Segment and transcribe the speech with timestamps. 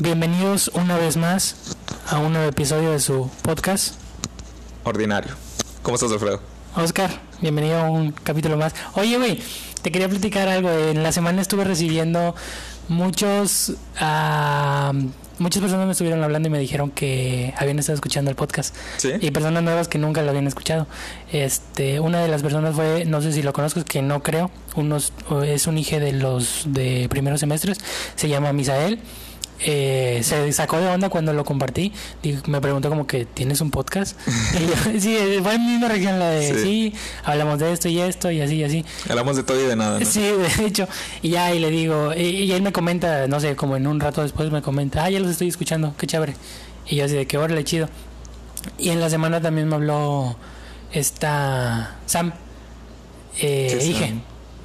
[0.00, 1.76] Bienvenidos una vez más
[2.06, 3.94] a un nuevo episodio de su podcast.
[4.84, 5.34] Ordinario.
[5.82, 6.40] ¿Cómo estás, Alfredo?
[6.76, 7.10] Oscar,
[7.40, 8.74] bienvenido a un capítulo más.
[8.94, 9.42] Oye, güey,
[9.80, 10.70] te quería platicar algo.
[10.70, 12.34] En la semana estuve recibiendo
[12.88, 13.72] muchos...
[13.98, 14.92] ah,
[15.38, 18.74] muchas personas me estuvieron hablando y me dijeron que habían estado escuchando el podcast.
[18.96, 19.12] ¿Sí?
[19.20, 20.86] Y personas nuevas que nunca lo habían escuchado.
[21.32, 25.12] Este, una de las personas fue, no sé si lo conozco, que no creo, unos,
[25.44, 27.78] es un hijo de los de primeros semestres,
[28.16, 29.00] se llama Misael.
[29.60, 31.92] Eh, se sacó de onda cuando lo compartí.
[32.22, 34.16] Digo, me preguntó como que tienes un podcast.
[34.54, 36.62] Y yo, sí, fue en mi misma región la de Sí.
[36.62, 36.94] sí.
[37.24, 38.84] hablamos de esto y esto y así y así.
[39.08, 40.06] Hablamos de todo y de nada, ¿no?
[40.06, 40.86] Sí, de hecho,
[41.22, 43.98] y ya y le digo, y, y él me comenta, no sé, como en un
[44.00, 46.34] rato después me comenta, ah, ya los estoy escuchando, qué chévere.
[46.86, 47.88] Y yo así de que órale, chido.
[48.78, 50.36] Y en la semana también me habló
[50.92, 52.32] esta Sam,
[53.40, 53.94] eh, ¿Qué.
[53.94, 54.22] Sam?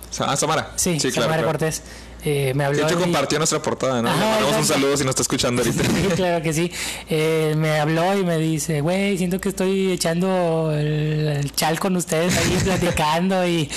[0.09, 0.71] Sa- Ah, Samara.
[0.75, 0.99] Sí.
[0.99, 1.47] Samara claro.
[1.47, 1.81] Cortés.
[2.25, 4.09] Eh, me habló De hecho, y- compartió nuestra portada, ¿no?
[4.09, 5.83] Ajá, Le mandamos un saludo si nos está escuchando ahorita.
[6.03, 6.71] Sí, claro que sí.
[7.09, 11.95] Eh, me habló y me dice, güey, siento que estoy echando el, el chal con
[11.97, 13.69] ustedes ahí platicando y,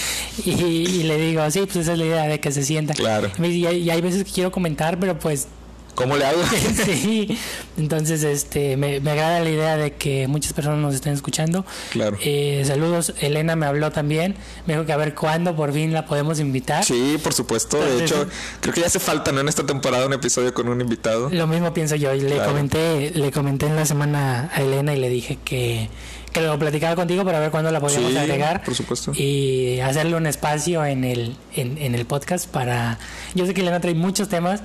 [0.44, 2.94] y, y le digo, sí, pues esa es la idea de que se sienta.
[2.94, 3.30] Claro.
[3.42, 5.48] Y hay veces que quiero comentar, pero pues
[5.96, 6.40] ¿Cómo le hago?
[6.84, 7.36] sí.
[7.76, 11.64] Entonces, este, me, me agrada la idea de que muchas personas nos estén escuchando.
[11.90, 12.16] Claro.
[12.22, 14.36] Eh, saludos, Elena me habló también.
[14.66, 16.84] Me dijo que a ver cuándo por fin la podemos invitar.
[16.84, 17.78] Sí, por supuesto.
[17.78, 18.28] De Entonces, hecho,
[18.60, 19.40] creo que ya hace falta, ¿no?
[19.40, 21.30] En esta temporada un episodio con un invitado.
[21.30, 22.50] Lo mismo pienso yo y le Claro.
[22.52, 25.88] comenté, le comenté en la semana a Elena y le dije que,
[26.32, 29.12] que lo platicaba contigo para ver cuándo la podíamos Sí, agregar por supuesto.
[29.14, 32.98] y hacerle un espacio en el, en, en el podcast para...
[33.34, 34.60] Yo sé que Elena trae muchos temas,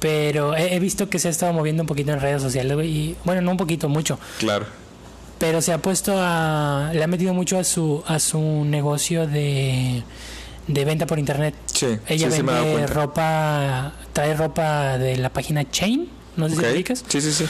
[0.00, 3.16] pero he, he visto que se ha estado moviendo un poquito en redes sociales y
[3.24, 4.66] bueno, no un poquito, mucho, Claro.
[5.38, 6.90] pero se ha puesto a...
[6.94, 10.02] le ha metido mucho a su, a su negocio de,
[10.66, 11.54] de venta por internet.
[11.66, 16.72] Sí, Ella sí, vende ropa, trae ropa de la página Chain, no sé si te
[16.72, 17.04] ubicas.
[17.08, 17.46] Sí, sí, sí.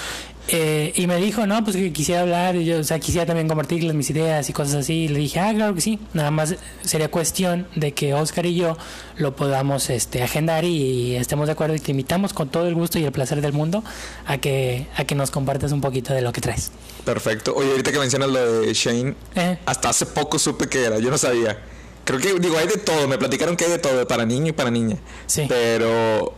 [0.48, 3.48] Eh, y me dijo, no, pues que quisiera hablar, y yo, o sea, quisiera también
[3.48, 4.94] compartirles mis ideas y cosas así.
[5.04, 5.98] Y le dije, ah, claro que sí.
[6.14, 8.76] Nada más sería cuestión de que Oscar y yo
[9.16, 12.98] lo podamos este, agendar y estemos de acuerdo y te invitamos con todo el gusto
[12.98, 13.82] y el placer del mundo
[14.26, 16.70] a que, a que nos compartas un poquito de lo que traes.
[17.04, 17.54] Perfecto.
[17.54, 20.98] Oye, ahorita que mencionas lo de Shane, Eh, hasta hace poco supe que era.
[20.98, 21.58] Yo no sabía.
[22.04, 23.08] Creo que, digo, hay de todo.
[23.08, 24.96] Me platicaron que hay de todo, para niño y para niña.
[25.26, 25.46] Sí.
[25.48, 26.34] Pero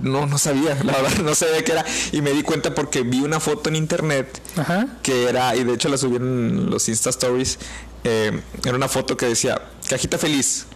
[0.00, 1.84] no, no sabía, la verdad, no sabía qué era.
[2.12, 4.86] Y me di cuenta porque vi una foto en internet ajá.
[5.02, 7.58] que era, y de hecho la subí en los Insta Stories,
[8.04, 10.66] eh, era una foto que decía, cajita feliz,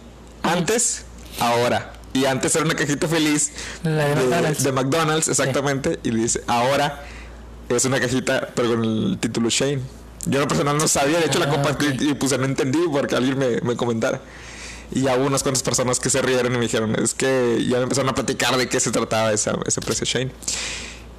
[0.43, 1.03] antes,
[1.39, 1.93] ahora.
[2.13, 3.51] Y antes era una cajita feliz
[3.83, 4.63] La de McDonald's.
[4.63, 7.03] de McDonald's, exactamente, y dice, ahora
[7.69, 9.79] es una cajita, pero con el título Shane.
[10.25, 12.01] Yo en lo personal no sabía, de hecho la Ah, compartí ok.
[12.01, 14.19] y pues no entendí porque alguien me, me comentara.
[14.93, 17.83] Y hubo unas cuantas personas que se rieron y me dijeron, es que ya me
[17.83, 20.31] empezaron a platicar de qué se trataba esa, ese precio Shane.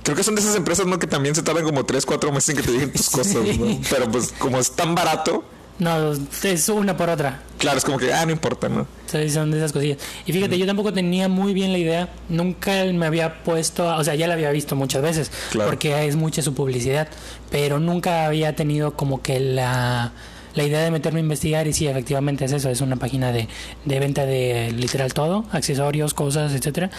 [0.03, 0.99] Creo que son de esas empresas, ¿no?
[0.99, 3.81] Que también se tardan como 3, 4 meses en que te digan tus cosas, ¿no?
[3.89, 5.45] Pero pues como es tan barato,
[5.79, 6.13] No,
[6.43, 7.41] es una por otra.
[7.59, 8.87] claro, es como que, ah, no importa, ¿no?
[9.07, 9.99] Sí, son de esas cosillas.
[10.27, 12.09] Y fíjate, yo tampoco tenía muy bien la idea.
[12.29, 15.71] Nunca me había puesto, a- o sea, ya la había visto muchas veces, Claro.
[15.71, 17.09] porque es mucha su publicidad,
[17.51, 20.13] pero nunca había tenido como que la,
[20.55, 23.49] la idea de meterme a investigar y sí, efectivamente es eso, es una página de,
[23.85, 26.91] de venta de literal todo, accesorios, cosas, etcétera.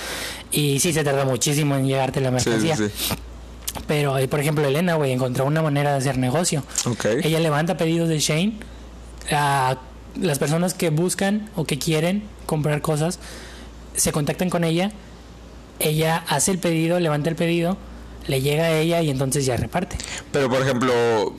[0.51, 2.75] Y sí, se tarda muchísimo en llegarte la Sí, sí, mercancía.
[2.77, 3.15] sí.
[3.87, 6.63] Pero, eh, por ejemplo, Elena, güey, encontró una manera de hacer negocio.
[6.85, 7.05] Ok.
[7.23, 8.53] Ella levanta pedidos de Shane
[9.31, 9.77] a
[10.19, 13.19] las personas que buscan o que quieren comprar cosas,
[13.95, 14.91] se contactan con ella,
[15.79, 17.77] ella hace el pedido, levanta el pedido,
[18.27, 19.97] le llega a ella y entonces ya reparte.
[20.31, 21.33] Pero por ejemplo,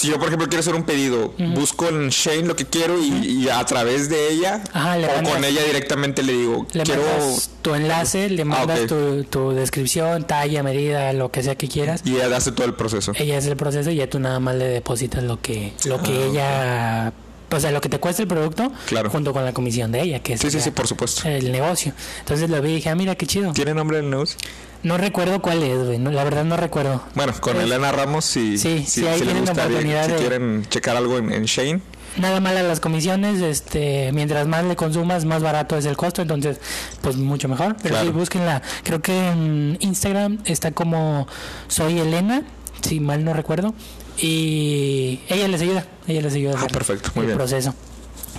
[0.00, 3.08] si yo por ejemplo quiero hacer un pedido, busco en Shane lo que quiero y,
[3.44, 7.02] y a través de ella Ajá, o mandas- con ella directamente le digo, Le quiero
[7.02, 8.88] mandas tu enlace, le mandas Ah, ok.
[8.88, 12.02] tu, tu descripción, talla, medida, lo que sea que quieras.
[12.04, 13.12] y ella hace todo el proceso.
[13.16, 16.12] Ella hace el proceso y ya tú nada más le depositas lo que, lo que
[16.12, 17.12] Ah, ella,
[17.52, 19.10] o sea, lo que te cuesta el producto, Claro.
[19.10, 21.28] junto con la comisión de ella, que es Sí, sí, sí, por supuesto.
[21.28, 21.92] el negocio.
[22.20, 23.52] Entonces lo vi y dije, ah, mira qué chido.
[23.52, 24.36] ¿Tiene nombre el news?
[24.82, 25.98] No recuerdo cuál es, güey.
[25.98, 27.02] no, la verdad no recuerdo.
[27.14, 30.18] Bueno, con Elena Ramos, si, Sí, sí, ahí le tienen la gustaría- oportunidad si de-
[30.18, 31.80] quieren checar algo en, en Shane,
[32.16, 36.22] Nada mal a las comisiones, este, mientras más le consumas, más barato es el costo,
[36.22, 36.58] entonces,
[37.02, 37.76] pues mucho mejor.
[37.80, 38.06] Pero Claro.
[38.06, 38.62] sí, búsquenla.
[38.82, 41.28] Creo que en Instagram está como
[41.68, 42.42] Soy Elena,
[42.80, 43.74] si mal no recuerdo.
[44.18, 47.38] Y ella les ayuda, ella les ayuda Ah, perfecto, muy el bien.
[47.38, 47.74] proceso.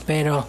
[0.06, 0.46] Pero,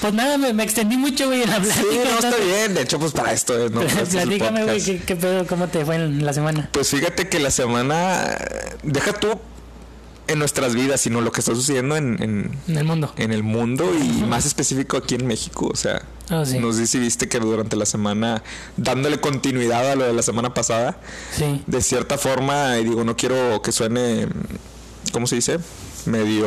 [0.00, 1.70] pues nada, me, me extendí mucho, güey, en la Sí,
[2.04, 2.74] no, está bien.
[2.74, 3.54] De hecho, pues para esto.
[3.66, 4.82] Este Platícame, güey.
[4.82, 6.68] ¿qué, qué pedo, cómo te fue en la semana.
[6.72, 8.36] Pues fíjate que la semana.
[8.82, 9.38] Deja tú.
[10.28, 13.12] en nuestras vidas, sino lo que está sucediendo en, en, En el mundo.
[13.16, 15.68] en el mundo y más específico aquí en México.
[15.72, 16.58] O sea, Ah, sí.
[16.58, 18.42] no sé si viste que durante la semana,
[18.76, 20.98] dándole continuidad a lo de la semana pasada,
[21.34, 21.62] Sí.
[21.66, 24.28] de cierta forma, y digo, no quiero que suene,
[25.12, 25.58] ¿cómo se dice?
[26.04, 26.46] Medio...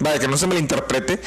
[0.00, 1.20] Vaya, que no se me lo interprete,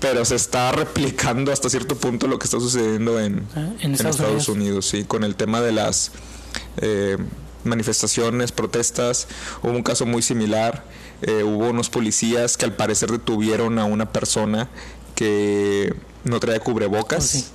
[0.00, 4.48] pero se está replicando hasta cierto punto lo que está sucediendo en, Ah, en Estados
[4.48, 4.86] Unidos.
[4.86, 6.12] sí, con el tema de las
[6.78, 7.16] eh,
[7.64, 9.26] manifestaciones, protestas.
[9.62, 10.84] Hubo un caso muy similar.
[11.22, 14.68] eh, hubo unos policías que al parecer detuvieron a una persona
[15.14, 15.94] que
[16.24, 17.46] no traía cubrebocas, Oh, sí.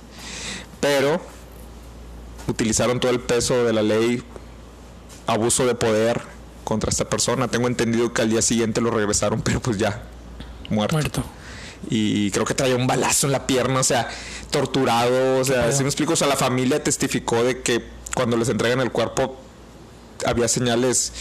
[0.80, 1.20] pero
[2.48, 4.22] utilizaron todo el peso de la ley,
[5.28, 6.22] abuso de poder
[6.64, 7.48] contra esta persona.
[7.48, 10.02] Tengo entendido que al día siguiente lo regresaron, pero pues ya,
[10.68, 10.96] muerto.
[10.96, 11.24] Muerto.
[11.90, 14.08] Y creo que traía un balazo en la pierna, o sea,
[14.50, 17.82] torturado, o sea, si me explico, o sea, la familia testificó de que
[18.14, 19.36] cuando les entregan el cuerpo
[20.24, 21.12] había señales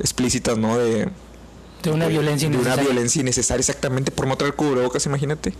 [0.00, 0.76] explícitas, ¿no?
[0.78, 1.08] De,
[1.82, 2.90] De una violencia de una innecesaria.
[2.90, 5.54] violencia innecesaria exactamente por no traer cubrebocas, imagínate.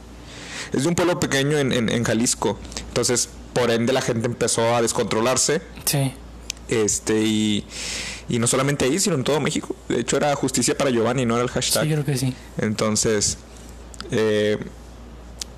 [0.72, 4.74] Es de un pueblo pequeño en, en- en Jalisco, entonces por ende la gente empezó
[4.74, 6.12] a descontrolarse, Sí.
[6.68, 7.66] este y,
[8.28, 9.76] y no solamente ahí, sino en todo México.
[9.88, 11.84] De hecho era justicia para Giovanni, no era el hashtag.
[11.84, 12.34] Sí, creo que sí.
[12.58, 13.36] Entonces,
[14.10, 14.58] eh,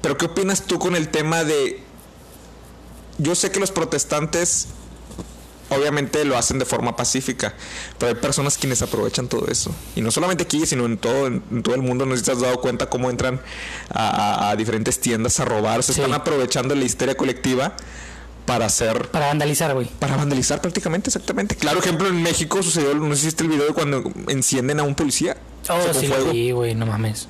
[0.03, 1.83] pero ¿qué opinas tú con el tema de...
[3.19, 4.67] Yo sé que los protestantes
[5.71, 7.55] obviamente lo hacen de forma pacífica,
[7.99, 9.75] pero hay personas quienes aprovechan todo eso.
[9.97, 12.05] Y no solamente aquí, sino en todo, en todo el mundo.
[12.07, 13.41] No sé si te has dado cuenta cómo entran
[13.91, 14.09] a,
[14.49, 15.83] a- a diferentes tiendas a robar.
[15.83, 16.01] Se Sí.
[16.01, 17.75] están aprovechando la histeria colectiva
[18.47, 19.89] para hacer Para vandalizar, güey.
[19.99, 21.57] para vandalizar prácticamente, exactamente.
[21.57, 24.95] Claro ejemplo en México sucedió, no sé si el video de cuando encienden a un
[24.95, 25.37] policía.
[25.71, 25.95] Oh,
[26.31, 27.27] sí, güey, no mames.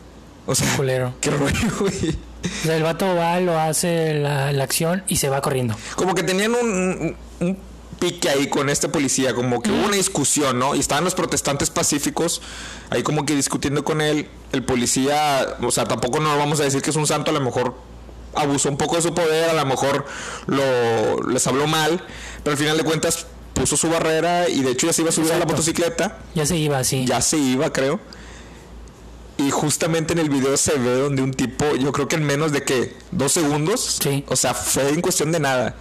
[0.46, 1.14] O sea, Culero.
[1.20, 2.10] qué rollo, güey.
[2.44, 5.74] O sea, el vato va, lo hace la, la acción y se va corriendo.
[5.96, 7.58] Como que tenían un, un- un
[7.98, 10.74] pique ahí con este policía, como que hubo una discusión, ¿no?
[10.74, 12.42] Y estaban los protestantes pacíficos
[12.90, 14.28] ahí como que discutiendo con él.
[14.52, 17.40] El policía, o sea, tampoco no vamos a decir que es un santo, a lo
[17.40, 17.74] mejor
[18.34, 20.04] abusó un poco de su poder, a lo mejor
[20.46, 22.02] lo les habló mal,
[22.42, 25.12] pero al final de cuentas puso su barrera y de hecho ya se iba a
[25.12, 26.18] subir a la motocicleta.
[26.34, 27.06] Ya se iba así.
[27.06, 28.00] ya se iba, creo.
[29.46, 32.52] Y justamente en el video se ve donde un tipo, yo creo que en menos
[32.52, 34.24] de que dos segundos, Sí.
[34.28, 35.76] o sea, fue en cuestión de nada,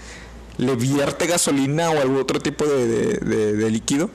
[0.58, 4.10] le vierte gasolina o algún otro tipo de, de- de- de líquido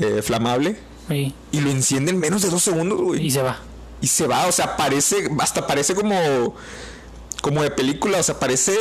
[0.00, 0.76] eh, flamable
[1.10, 3.26] Y, y lo enciende en menos de dos segundos, güey.
[3.26, 3.60] y se va.
[4.00, 6.54] Y se va, o sea, parece, hasta parece como,
[7.42, 8.74] como de película, o sea, parece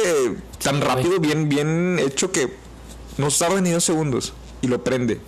[0.63, 2.53] tan rápido, bien, bien hecho que
[3.17, 5.19] no tarda ni dos segundos y lo prende.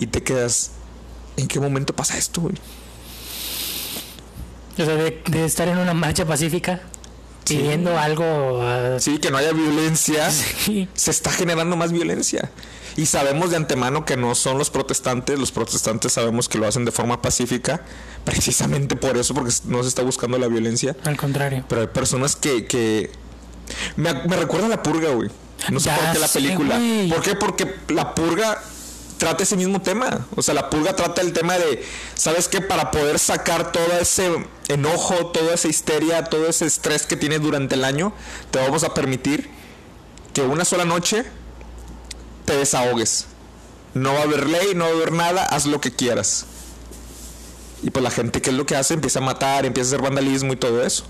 [0.00, 0.70] Y te quedas,
[1.36, 2.54] ¿en qué momento pasa esto, güey?
[4.78, 6.80] O sea, de, de estar en una marcha pacífica
[7.44, 7.56] Sí.
[7.58, 8.60] pidiendo algo.
[8.62, 10.88] ah, Sí, que no haya violencia, sí.
[10.94, 12.50] se está generando más violencia.
[12.96, 16.84] Y sabemos de antemano que no son los protestantes, los protestantes sabemos que lo hacen
[16.84, 17.82] de forma pacífica,
[18.24, 20.96] precisamente por eso, porque no se está buscando la violencia.
[21.04, 21.64] Al contrario.
[21.68, 22.66] Pero hay personas que.
[22.66, 23.10] que...
[23.96, 25.28] Me, me recuerda a la purga, güey.
[25.70, 26.80] No sé Ya por qué la película.
[27.10, 27.34] ¿Por qué?
[27.34, 28.62] Porque la purga
[29.18, 30.26] trata ese mismo tema.
[30.36, 31.84] O sea, la purga trata el tema de.
[32.14, 32.60] ¿Sabes qué?
[32.60, 34.30] Para poder sacar todo ese
[34.68, 38.12] enojo, toda esa histeria, todo ese estrés que tienes durante el año,
[38.50, 39.50] te vamos a permitir
[40.32, 41.24] que una sola noche
[42.44, 43.26] te desahogues.
[43.94, 46.46] No va a haber ley, no va a haber nada, haz lo que quieras.
[47.82, 48.94] Y pues la gente, ¿qué es lo que hace?
[48.94, 51.04] Empieza a matar, empieza a hacer vandalismo y todo eso.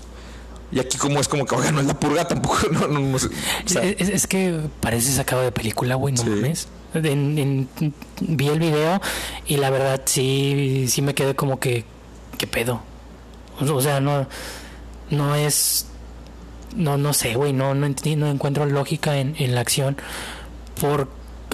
[0.71, 3.17] Y aquí como es como que, oiga, no es la purga tampoco, no, no, no
[3.19, 3.27] sé.
[3.65, 6.29] O sea, es, es que parece sacado de película, güey, no Sí.
[6.29, 6.67] mames.
[6.95, 9.01] En- en- vi el video
[9.47, 11.83] y la verdad sí, sí me quedé como que,
[12.37, 12.81] ¿qué pedo?
[13.59, 14.27] O sea, no,
[15.09, 15.87] no es,
[16.75, 19.97] no, no sé, güey, no, no, no encuentro lógica en, en la acción.
[20.79, 21.07] Por,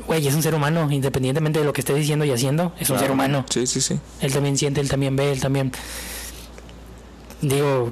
[0.07, 2.95] güey, es un ser humano, independientemente de lo que esté diciendo y haciendo, es un
[2.95, 3.01] claro.
[3.01, 3.45] ser humano.
[3.49, 3.99] Sí, sí, sí.
[4.19, 5.71] Él también siente, él también ve, él también.
[7.41, 7.91] Digo,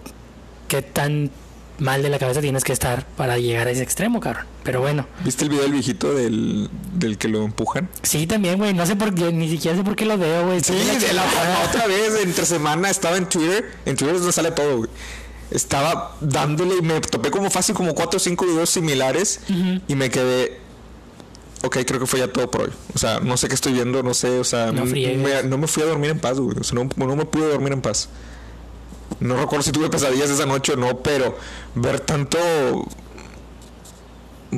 [0.67, 1.31] qué tan
[1.79, 4.45] mal de la cabeza tienes que estar para llegar a ese extremo, cabrón.
[4.63, 7.89] Pero bueno, ¿Viste el video del viejito del, del que lo empujan?
[8.03, 8.73] sí, también, güey.
[8.73, 10.61] No sé por qué, ni siquiera sé por qué lo veo, güey.
[10.61, 11.65] Sí, la, chingada.
[11.69, 13.71] otra vez, entre semana, estaba en Twitter.
[13.85, 14.89] En Twitter es donde sale todo, güey.
[15.51, 19.39] Estaba dándole y me topé como fácil como cuatro o cinco videos similares
[19.87, 20.59] y me quedé.
[21.63, 22.69] Ok, creo que fue ya todo por hoy.
[22.93, 25.83] O sea, no sé qué estoy viendo, no sé, o sea, me- no me fui
[25.83, 26.57] a dormir en paz, güey.
[26.59, 28.09] O sea, no, no me pude dormir en paz.
[29.19, 31.37] No recuerdo si tuve pesadillas esa noche o no, pero
[31.75, 32.37] ver tanto.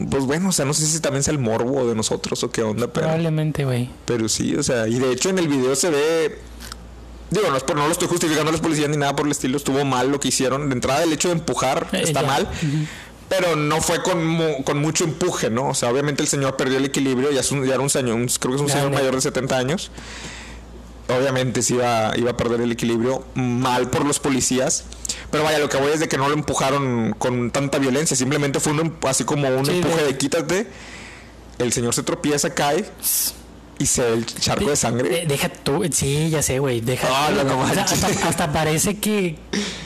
[0.09, 2.63] Pues bueno, o sea, no sé si también sea el morbo de nosotros o qué
[2.63, 3.07] onda, pero.
[3.07, 3.89] Probablemente, güey.
[4.05, 6.39] Pero sí, o sea, y de hecho en el video se ve.
[7.29, 9.31] Digo, no, es por, no lo estoy justificando a los policías ni nada por el
[9.31, 10.69] estilo, estuvo mal lo que hicieron.
[10.69, 12.27] De entrada, el hecho de empujar Eh, está ya.
[12.27, 12.47] mal,
[13.29, 15.69] pero no fue con, mu- con mucho empuje, ¿no?
[15.69, 18.15] O sea, obviamente el señor perdió el equilibrio, ya, es un- ya era un señor,
[18.15, 19.91] un- creo que es un señor mayor de 70 años.
[21.17, 24.85] Obviamente sí iba, iba a perder el equilibrio, mal por los policías.
[25.31, 28.59] Pero vaya, lo que voy es de que no lo empujaron con tanta violencia, simplemente
[28.59, 30.67] fue un, em- así como un Sí, empuje de- quítate.
[31.59, 32.85] El señor se tropieza, cae
[33.77, 35.09] y se ve el charco de sangre.
[35.09, 36.81] De- deja tú, sí, ya sé, güey.
[36.81, 38.03] Deja no, no O sea, manches.
[38.03, 39.37] hasta, hasta parece que,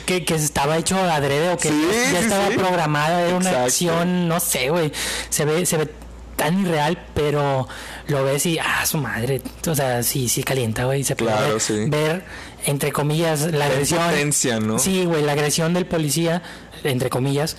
[0.06, 2.54] que, que estaba hecho adrede o que Sí, ya estaba sí.
[2.56, 4.92] programada, era una acción, no sé, güey.
[5.30, 5.90] Se ve, se ve
[6.36, 7.66] tan irreal, pero
[8.08, 9.40] lo ves y, ah, su madre.
[9.66, 11.02] O sea, sí, sí calienta, güey.
[11.04, 11.84] Se puede Claro, ver, sí.
[11.88, 12.24] ver,
[12.66, 14.00] entre comillas, la agresión.
[14.00, 14.78] impotencia, ¿no?
[14.78, 16.42] Sí, güey, la agresión del policía,
[16.84, 17.56] entre comillas.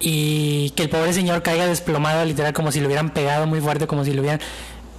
[0.00, 3.86] Y que el pobre señor caiga desplomado, literal, como si lo hubieran pegado muy fuerte,
[3.86, 4.40] como si lo hubieran.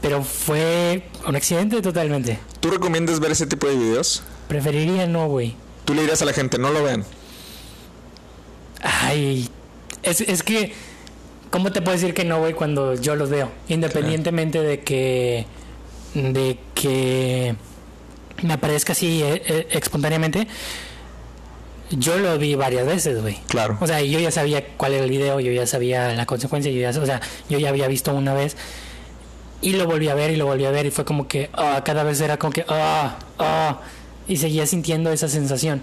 [0.02, 2.40] Pero fue un accidente totalmente.
[2.62, 4.24] ¿Tú recomiendas ver ese tipo de videos?
[4.48, 5.56] Preferiría no, güey.
[5.86, 7.04] Tú le dirías a la gente, no lo vean.
[8.82, 9.50] Ay,
[10.04, 10.74] es, es que,
[11.50, 13.50] ¿cómo te puedo decir que no, güey, cuando yo los veo?
[13.68, 15.46] Independientemente de que,
[16.14, 17.56] de que
[18.44, 20.48] me aparezca así eh, eh, espontáneamente,
[21.92, 23.40] yo lo vi varias veces, güey.
[23.48, 23.78] Claro.
[23.82, 26.80] O sea, yo ya sabía cuál era el video, yo ya sabía la consecuencia, yo
[26.80, 28.56] ya, o sea, yo ya había visto una vez
[29.62, 31.82] y lo volví a ver y lo volví a ver y fue como que, ah,
[31.84, 33.82] cada vez era como que, ah, ah,
[34.28, 35.82] y seguía sintiendo esa sensación.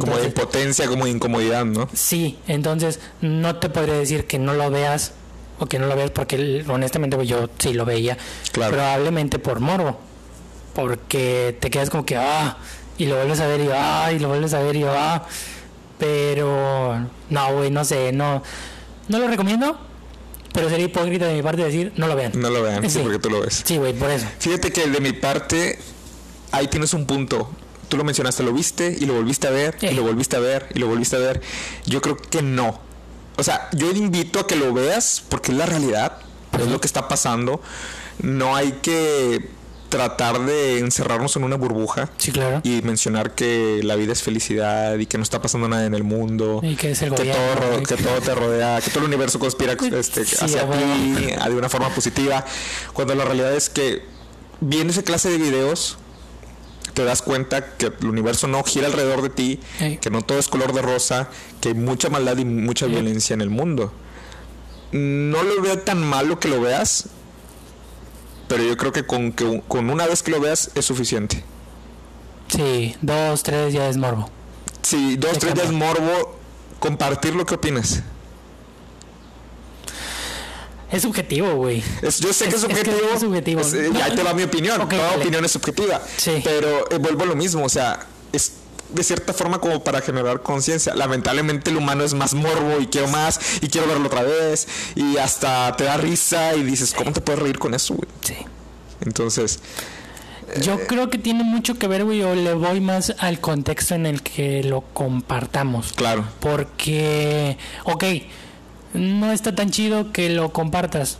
[0.00, 1.88] Como de impotencia, como de incomodidad, ¿no?
[1.92, 5.12] Sí, entonces no te podría decir que no lo veas
[5.58, 8.18] o que no lo veas porque honestamente güey, yo sí lo veía.
[8.52, 8.72] Claro.
[8.74, 9.98] Probablemente por morbo.
[10.74, 12.58] Porque te quedas como que ah
[12.98, 15.24] y lo vuelves a ver y ah y lo vuelves a ver y ah.
[15.98, 18.42] Pero no, güey, no sé, no
[19.08, 19.78] no lo recomiendo,
[20.52, 22.32] pero sería hipócrita de mi parte decir no lo vean.
[22.34, 22.98] No lo vean, sí, Sí.
[23.02, 23.62] porque tú lo ves.
[23.64, 24.26] Sí, güey, por eso.
[24.38, 25.78] Fíjate que de mi parte,
[26.52, 27.48] ahí tienes un punto.
[27.88, 30.68] Tú lo mencionaste, lo viste y lo volviste a ver, y lo volviste a ver,
[30.74, 31.40] y lo volviste a ver.
[31.86, 32.80] Yo creo que no.
[33.36, 36.18] O sea, yo invito a que lo veas porque es la realidad,
[36.58, 37.60] es lo que está pasando.
[38.22, 39.48] No hay que
[39.88, 42.60] tratar de encerrarnos en una burbuja Sí, claro.
[42.64, 46.02] y mencionar que la vida es felicidad y que no está pasando nada en el
[46.02, 46.60] mundo.
[46.62, 49.38] Y que es el que gobierno, todo, que todo te rodea, que todo el universo
[49.38, 51.14] conspira este, Sí, hacia ti
[51.48, 52.44] de una forma positiva,
[52.92, 54.02] cuando la realidad es que
[54.60, 55.98] viendo esa clase de videos
[56.96, 59.60] te das cuenta que el universo no gira alrededor de ti,
[60.00, 61.28] que no todo es color de rosa,
[61.60, 63.92] que hay mucha maldad y mucha violencia en el mundo.
[64.92, 67.10] No lo veo tan malo que lo veas,
[68.48, 71.44] pero yo creo que con, que con una vez que lo veas es suficiente.
[72.48, 74.30] Sí, dos, tres ya es morbo.
[74.80, 75.86] Si dos, tres días cambia.
[75.88, 76.38] morbo,
[76.78, 78.02] compartir lo que opinas.
[80.90, 81.82] Es subjetivo, güey.
[82.02, 82.96] Yo sé que es, Es- es que subjetivo.
[83.14, 83.60] es subjetivo.
[83.60, 84.80] es- eh, ahí te va mi opinión.
[84.80, 86.00] Ok, Toda opinión es subjetiva.
[86.16, 86.40] Sí.
[86.44, 87.64] Pero eh, vuelvo a lo mismo.
[87.64, 88.52] O sea, es
[88.90, 90.94] de cierta forma como para generar conciencia.
[90.94, 94.68] Lamentablemente el humano es más morbo y quiero más y quiero verlo otra vez.
[94.94, 98.08] Y hasta te da risa y dices, ¿cómo te puedes reír con eso, güey?
[98.22, 98.36] Sí.
[99.04, 99.58] Entonces,
[100.62, 104.06] Yo creo que tiene mucho que ver, güey, o le voy más al contexto en
[104.06, 105.92] el que lo compartamos.
[105.92, 106.24] claro.
[106.38, 108.04] Porque, ok,
[108.94, 111.18] no está tan chido que lo compartas.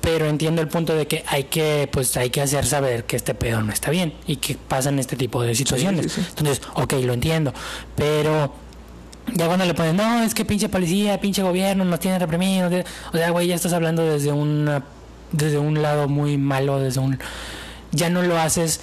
[0.00, 3.34] Pero entiendo el punto de que hay que, pues hay que hacer saber que este
[3.34, 6.12] pedo no está bien y que pasan este tipo de situaciones.
[6.12, 6.26] sí, sí.
[6.28, 7.54] Entonces, ok, lo entiendo.
[7.96, 8.52] Pero
[9.32, 12.70] ya cuando le ponen, no, es que pinche policía, pinche gobierno nos tiene reprimidos.
[12.70, 12.84] de-".
[13.12, 14.84] O sea, güey, ya estás hablando desde una,
[15.32, 17.18] desde un lado muy malo, desde un,
[17.92, 18.80] ya no lo haces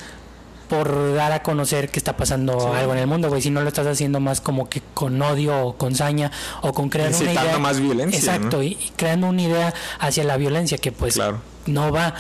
[0.72, 2.66] por dar a conocer que está pasando Sí.
[2.78, 5.68] algo en el mundo, güey, si no lo estás haciendo más como que con odio
[5.68, 8.64] o con saña o con crear una idea más violencia, Exacto, ¿no?
[8.64, 11.42] y, y creando una idea hacia la violencia que pues Claro.
[11.66, 12.16] no va.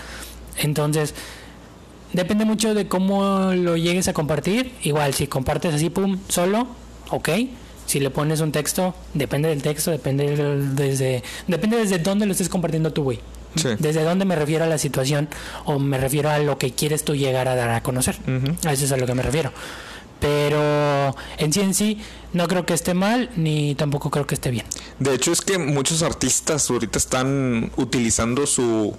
[0.57, 1.15] Entonces,
[2.11, 4.73] depende mucho de cómo lo llegues a compartir.
[4.83, 6.67] Igual si compartes así pum solo,
[7.09, 7.29] ok.
[7.85, 12.33] Si le pones un texto, depende del texto, depende del- desde depende desde dónde lo
[12.33, 13.19] estés compartiendo tú, güey.
[13.55, 13.69] Sí.
[13.79, 15.27] Desde dónde me refiero a la situación
[15.65, 18.17] o me refiero a lo que quieres tú llegar a dar a conocer.
[18.65, 19.51] A eso es a lo que me refiero.
[20.19, 22.01] Pero en sí en sí
[22.33, 24.65] no creo que esté mal ni tampoco creo que esté bien.
[24.99, 28.95] De hecho, es que muchos artistas ahorita están utilizando su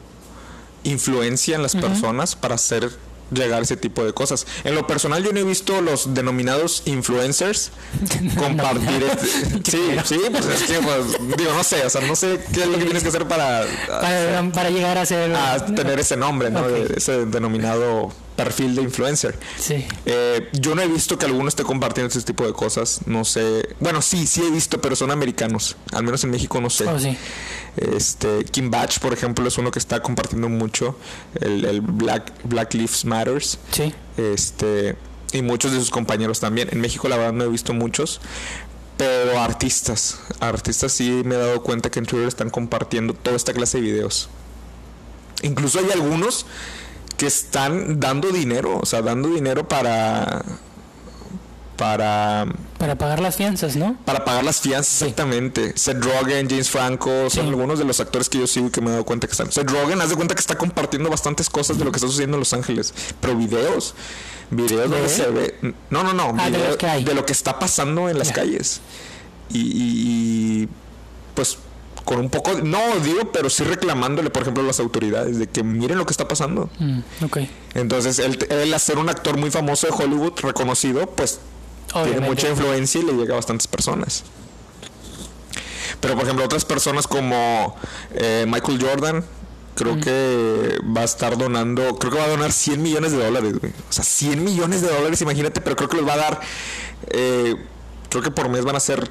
[0.85, 2.91] influencia en las personas para hacer
[3.33, 4.47] llegar ese tipo de cosas.
[4.65, 7.71] En lo personal, yo no he visto los denominados influencers
[8.39, 9.03] compartir.
[9.03, 12.63] este- sí, sí, pues es que, pues, digo, no sé, o sea, no sé qué
[12.63, 16.17] es lo que tienes que hacer para, Para, para llegar a ser a tener ese
[16.17, 16.61] nombre, ¿no?
[16.61, 16.67] Ok.
[16.69, 18.13] De- ese denominado
[18.45, 19.39] perfil de influencer.
[19.59, 19.87] Sí.
[20.07, 23.01] Eh, yo no he visto que alguno esté compartiendo ese tipo de cosas.
[23.07, 23.75] No sé.
[23.81, 25.77] Bueno, sí, sí he visto, pero son americanos.
[25.93, 26.87] Al menos en México no sé.
[26.87, 27.17] Oh, sí.
[27.77, 30.97] Este, Kim Batch, por ejemplo, es uno que está compartiendo mucho.
[31.41, 33.59] El, el Black, Black Lives Matters.
[33.71, 33.95] Sí.
[34.17, 34.97] Este,
[35.33, 36.69] y muchos de sus compañeros también.
[36.73, 38.21] En México, la verdad, no he visto muchos.
[38.97, 40.19] Pero artistas.
[40.41, 43.85] Artistas sí me he dado cuenta que en Twitter están compartiendo toda esta clase de
[43.85, 44.29] videos.
[45.43, 46.47] Incluso hay algunos
[47.23, 50.43] que están dando dinero, o sea, dando dinero para
[51.77, 52.47] para
[52.79, 53.97] para pagar las fianzas, ¿no?
[54.05, 55.73] Para pagar las fianzas, exactamente.
[55.77, 58.89] Seth Rogen, James Franco, son algunos de los actores que yo sigo y que me
[58.89, 59.53] he dado cuenta que están.
[59.53, 62.37] Seth Rogen, haz de cuenta que está compartiendo bastantes cosas de lo que está sucediendo
[62.37, 63.95] en Los Ángeles, pero videos,
[64.51, 65.75] videos donde se ve.
[65.91, 68.81] No, no, no, Ah, de video- de lo que está pasando en las calles.
[69.49, 70.69] Y, y- y,
[71.35, 71.57] pues
[72.05, 75.63] con un poco, no odio, pero sí reclamándole, por ejemplo, a las autoridades de que
[75.63, 76.69] miren lo que está pasando.
[76.79, 77.01] Mm.
[77.75, 81.41] Entonces, él, él, ser un actor muy famoso de Hollywood, reconocido, pues
[81.93, 84.25] tiene mucha influencia y le llega a bastantes personas.
[86.01, 87.77] Pero, por ejemplo, otras personas como
[88.15, 89.25] eh, Michael Jordan,
[89.75, 93.59] creo que va a estar donando, creo que va a donar 100 millones de dólares,
[93.59, 93.73] güey.
[93.89, 96.41] O sea, 100 millones de dólares, imagínate, pero creo que los va a dar,
[97.11, 97.55] eh,
[98.09, 99.09] creo que por mes van a ser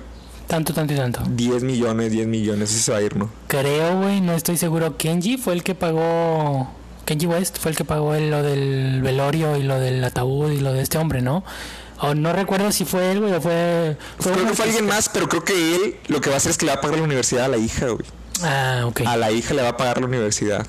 [0.51, 1.21] Tanto, tanto y tanto.
[1.29, 3.29] 10 millones, 10 millones, se va a ir, ¿no?
[3.47, 4.97] Creo, güey, no estoy seguro.
[4.97, 6.69] Kenji fue el que pagó.
[7.05, 10.73] Kenji West fue el que pagó lo del velorio y lo del ataúd y lo
[10.73, 11.45] de este hombre, ¿no?
[12.01, 13.95] O no recuerdo si fue él, güey, o fue.
[14.21, 16.57] Creo que fue alguien más, pero creo que él lo que va a hacer es
[16.57, 18.05] que le va a pagar la universidad a la hija, güey.
[18.43, 19.03] Ah, ok.
[19.05, 20.67] a la hija le va a pagar la universidad.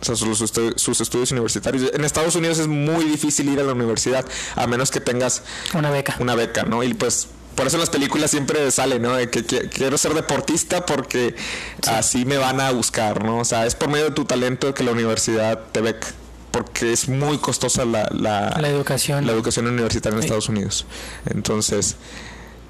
[0.00, 1.90] O sea, sus estudios universitarios.
[1.92, 4.24] En Estados Unidos es muy difícil ir a la universidad,
[4.56, 5.42] a menos que tengas
[5.74, 6.16] Una beca.
[6.18, 6.82] una beca, ¿no?
[6.82, 9.14] Y pues por eso en las películas siempre sale, ¿no?
[9.14, 11.34] De que, qui- quiero ser deportista porque
[11.86, 13.38] así me van a buscar, ¿no?
[13.38, 16.08] O sea, es por medio de tu talento que la universidad te beca.
[16.50, 19.26] Porque es muy costosa la, la, La educación.
[19.26, 20.26] la educación universitaria en Sí.
[20.26, 20.86] Estados Unidos.
[21.30, 21.96] Entonces,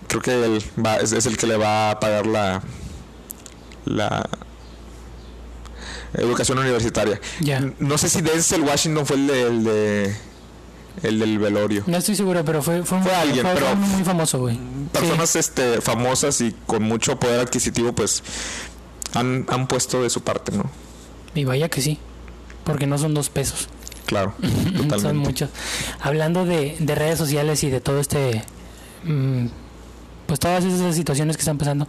[0.07, 2.63] creo que él va, es, es el que le va a pagar la
[3.85, 4.29] la
[6.15, 7.21] educación universitaria.
[7.41, 7.57] Ya.
[7.59, 10.17] N- No sé si Denzel Washington fue el de, el de
[11.03, 11.85] el del velorio.
[11.87, 14.39] No estoy seguro, pero fue, fue, un- Fue alguien, fue- fue pero- uno muy famoso,
[14.41, 14.59] güey.
[14.93, 18.23] Personas este famosas y con mucho poder adquisitivo pues
[19.15, 20.71] han, han puesto de su parte, ¿no?
[21.35, 21.99] Y vaya que sí.
[22.65, 23.69] Porque no son dos pesos.
[24.07, 25.15] Claro, Son totalmente.
[25.29, 25.51] muchos.
[26.01, 28.45] Hablando de, de redes sociales y de todo este.
[29.05, 29.47] mm,
[30.33, 31.87] pues todas esas situaciones que están pasando.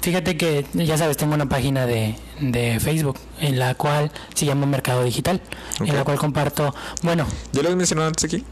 [0.00, 4.64] Fíjate que, ya sabes, tengo una página de, de Facebook en la cual se llama
[4.64, 5.42] Mercado Digital.
[5.80, 6.74] En la cual comparto.
[7.02, 8.42] Bueno, ¿Ya lo habías mencionado antes aquí?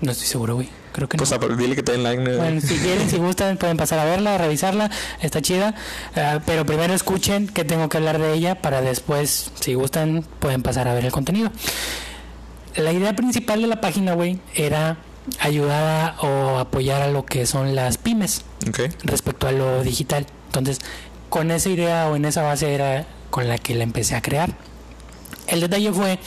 [0.00, 0.68] no estoy seguro, güey.
[0.92, 1.24] Creo que no.
[1.24, 2.20] Pues dile que te den like.
[2.20, 2.36] ¿no?
[2.36, 4.90] Bueno, si quieren, si gustan, pueden pasar a verla, a revisarla,
[5.20, 5.76] está chida.
[6.16, 10.64] Ah, pero primero escuchen que tengo que hablar de ella para después, si gustan, pueden
[10.64, 11.52] pasar a ver el contenido.
[12.74, 14.96] La idea principal de la página, güey, era
[15.40, 18.42] ayudar a- o apoyar a lo que son las pymes
[19.04, 20.26] respecto a lo digital.
[20.46, 20.78] Entonces,
[21.28, 24.50] con esa idea o en esa base era con la que la empecé a crear.
[25.46, 26.18] El detalle fue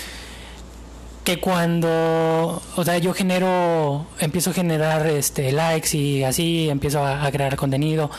[1.23, 7.25] que cuando, o sea, yo genero, empiezo a generar este likes y así empiezo a,
[7.25, 8.11] a crear contenido,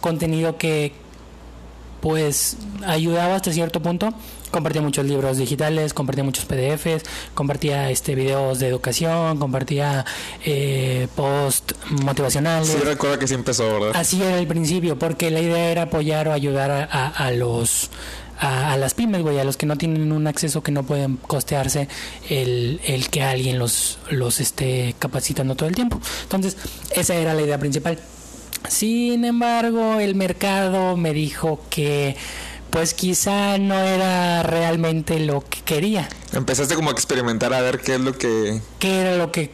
[0.00, 0.92] contenido que
[2.00, 4.14] pues ayudaba hasta cierto punto.
[4.50, 7.02] Compartía muchos libros digitales, compartía muchos PDFs,
[7.34, 10.04] compartía este videos de educación, compartía
[10.44, 12.68] eh, post motivacionales.
[12.68, 13.92] Sí, recuerda que sí empezó, ¿verdad?
[13.94, 17.90] Así era el principio, porque la idea era apoyar o ayudar a, a- a los
[18.40, 21.16] a, a las pymes, güey, a los que no tienen un acceso, que no pueden
[21.16, 21.88] costearse
[22.30, 26.00] el, el que alguien los, los esté capacitando todo el tiempo.
[26.22, 26.56] Entonces,
[26.94, 27.98] esa era la idea principal.
[28.68, 32.16] Sin embargo, el mercado me dijo que
[32.70, 36.08] pues quizá no era realmente lo que quería.
[36.32, 38.60] Empezaste como a experimentar a ver qué es lo que...
[38.78, 39.50] qué era lo que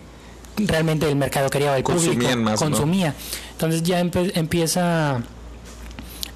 [0.57, 2.71] realmente el mercado quería o el Consumían público más, ¿no?
[2.71, 3.15] consumía.
[3.53, 5.23] Entonces ya empieza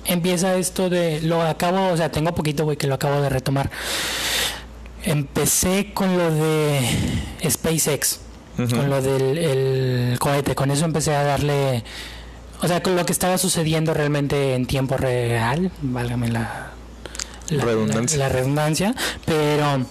[0.08, 3.70] empieza esto de lo acabo, o sea, tengo poquito güey que lo acabo de retomar.
[5.04, 6.80] Empecé con lo de
[7.48, 8.20] SpaceX,
[8.56, 11.84] con lo del el cohete, con eso empecé a darle
[12.60, 16.72] o sea, con lo que estaba sucediendo realmente en tiempo real, válgame la
[17.50, 18.18] la- Redundancia.
[18.18, 18.94] la- la redundancia,
[19.24, 19.86] pero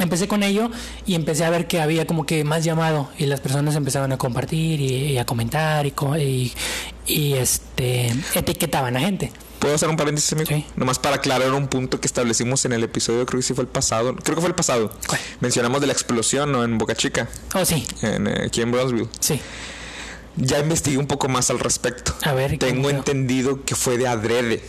[0.00, 0.70] empecé con ello
[1.06, 4.18] y empecé a ver que había como que más llamado y las personas empezaban a
[4.18, 6.52] compartir y, y a comentar y, y,
[7.06, 9.30] y, este etiquetaban a gente.
[9.60, 10.48] ¿Puedo hacer un paréntesis, amigo?
[10.48, 10.64] Sí.
[10.74, 13.68] Nomás para aclarar un punto que establecimos en el episodio, creo que sí fue el
[13.68, 14.16] pasado.
[14.16, 14.90] Creo que fue el pasado.
[15.06, 15.20] ¿Cuál?
[15.40, 16.64] Mencionamos de la explosión, ¿no?
[16.64, 19.08] En Boca Chica, Oh, sí, en, eh, aquí en Brownsville.
[19.20, 19.38] sí.
[20.36, 22.14] Ya investigué un poco más al respecto.
[22.22, 24.62] A ver, ¿cómo Tengo entendido que fue de adrede.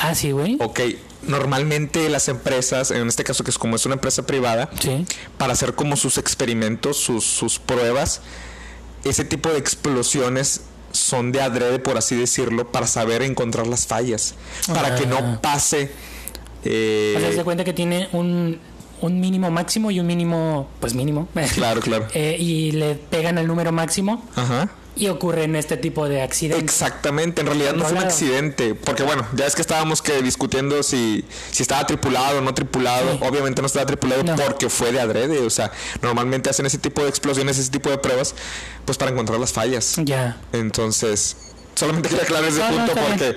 [0.00, 0.56] Ah, sí, güey.
[0.60, 0.80] Ok,
[1.22, 5.04] normalmente las empresas, en este caso que es como es una empresa privada, Sí.
[5.36, 8.20] para hacer como sus experimentos, sus, sus pruebas,
[9.04, 14.34] ese tipo de explosiones son de adrede, por así decirlo, para saber encontrar las fallas,
[14.68, 15.08] para que Ah.
[15.20, 15.90] no pase...
[16.64, 18.58] eh, O sea, se cuenta que tiene un,
[19.00, 21.28] un mínimo máximo y un mínimo, pues mínimo.
[21.54, 22.06] claro, claro.
[22.14, 24.68] Eh, y le pegan el número máximo Ajá.
[24.96, 26.64] Y ocurren este tipo de accidentes.
[26.64, 30.82] Exactamente, en realidad no fue un accidente, porque bueno, ya es que estábamos que discutiendo
[30.82, 33.18] si, si estaba tripulado o no tripulado, Sí.
[33.22, 34.34] obviamente no estaba tripulado No.
[34.34, 35.70] porque fue de adrede, o sea,
[36.02, 38.34] normalmente hacen ese tipo de explosiones, ese tipo de pruebas,
[38.86, 39.94] pues para encontrar las fallas.
[40.02, 40.36] Ya.
[40.52, 41.36] Entonces,
[41.78, 43.36] solamente quería aclarar ese No, no, punto está porque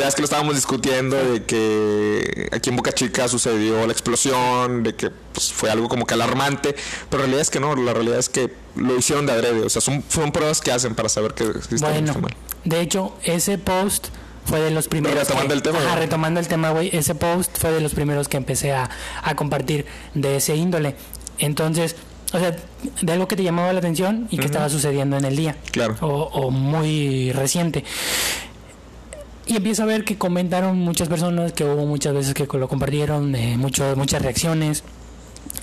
[0.00, 4.82] ya es que lo estábamos discutiendo de que aquí en Boca Chica sucedió la explosión,
[4.82, 6.74] de que pues, fue algo como que alarmante,
[7.10, 9.68] pero la realidad es que no, la realidad es que lo hicieron de adrede, o
[9.68, 12.34] sea, son, son pruebas que hacen para saber que o Bueno, mal.
[12.64, 14.08] de hecho, ese post
[14.46, 15.18] fue de los primeros.
[15.18, 16.00] retomando que- el tema, Ajá, güey.
[16.00, 16.90] retomando el tema, güey.
[16.96, 18.88] Ese post fue de los primeros que empecé a,
[19.22, 20.96] a compartir de ese índole.
[21.38, 21.96] Entonces,
[22.32, 22.56] o sea,
[23.02, 25.56] de algo que te llamaba la atención y que estaba sucediendo en el día.
[25.72, 25.96] Claro.
[26.00, 27.84] O, o muy reciente.
[29.46, 33.34] Y empiezo a ver que comentaron muchas personas, que hubo muchas veces que lo compartieron,
[33.34, 34.84] eh, mucho- muchas reacciones.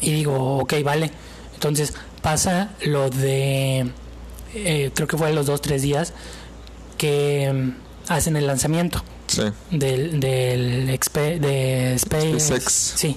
[0.02, 1.12] Y digo, ok, vale.
[1.54, 3.90] Entonces pasa lo de,
[4.54, 6.14] eh, creo que fue los dos, tres días,
[6.98, 9.44] que mm, hacen el lanzamiento Sí.
[9.72, 12.40] del, del expe- de Space.
[12.40, 12.74] SpaceX.
[12.96, 13.16] Sí.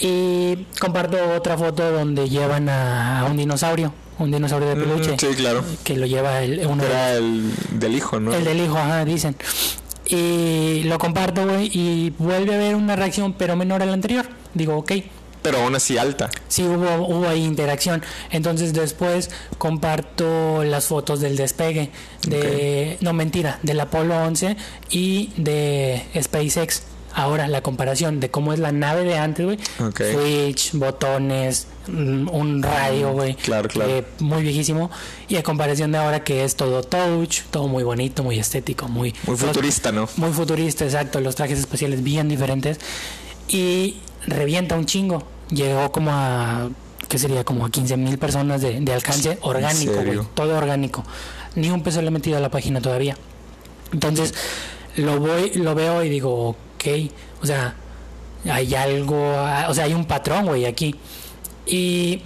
[0.00, 5.18] Y comparto otra foto donde llevan a, a un dinosaurio, un dinosaurio de peluche, Mm,
[5.18, 5.64] sí, claro.
[5.84, 8.34] que lo lleva el, uno de Era el del hijo, ¿no?
[8.34, 9.36] el del hijo, ajá, dicen.
[10.08, 14.26] Y lo comparto, güey, y vuelve a haber una reacción, pero menor a la anterior.
[14.54, 14.92] Digo, ok,
[15.42, 16.30] Pero aún así alta.
[16.48, 18.02] sí hubo, hubo ahí interacción.
[18.30, 21.90] Entonces después comparto las fotos del despegue
[22.26, 24.56] de, no mentira, del Apolo 11
[24.90, 26.82] y de SpaceX.
[27.18, 29.58] Ahora la comparación de cómo es la nave de antes, güey.
[29.80, 30.02] Ok.
[30.12, 33.36] Switch, botones, mm, un radio, güey.
[33.36, 33.90] Claro, claro.
[33.90, 34.90] eh, muy viejísimo.
[35.26, 39.14] Y a comparación de ahora que es todo touch, todo muy bonito, muy estético, muy...
[39.26, 40.06] Muy futurista, ¿no?
[40.18, 41.18] Muy futurista, exacto.
[41.22, 42.78] Los trajes espaciales bien diferentes.
[43.48, 45.22] Y revienta un chingo.
[45.48, 46.68] Llegó como a.
[47.08, 47.44] ¿Qué sería?
[47.44, 50.18] Como a 15 mil personas de, de alcance orgánico, güey.
[50.34, 51.02] Todo orgánico.
[51.54, 53.16] Ni un peso le he metido a la página todavía.
[53.90, 54.34] Entonces,
[54.96, 57.12] lo voy, lo veo y digo, ok.
[57.42, 57.74] O sea,
[58.50, 59.34] hay algo.
[59.68, 60.94] O sea, hay un patrón, güey, aquí.
[61.66, 62.22] Y.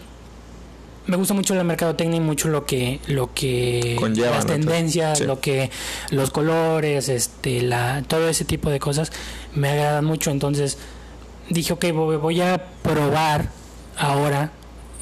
[1.07, 5.25] Me gusta mucho la mercadotecnia y mucho lo que lo que Conlleva, las tendencias, Sí.
[5.25, 5.71] lo que
[6.11, 9.11] los colores, este, la todo ese tipo de cosas
[9.55, 10.79] me agradan mucho, entonces
[11.49, 13.49] dije, ok, voy a probar
[13.99, 14.53] ahora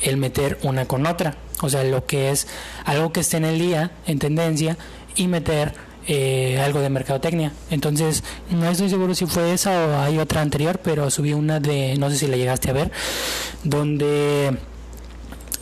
[0.01, 1.37] el meter una con otra.
[1.61, 2.47] O sea, lo que es
[2.87, 4.79] algo que esté en el día, en tendencia,
[5.15, 5.75] y meter
[6.09, 7.53] eh, algo de mercadotecnia.
[7.71, 11.95] Entonces, no estoy seguro si fue esa o hay otra anterior, pero subí una de,
[11.99, 12.91] no sé si la llegaste a ver,
[13.63, 14.57] donde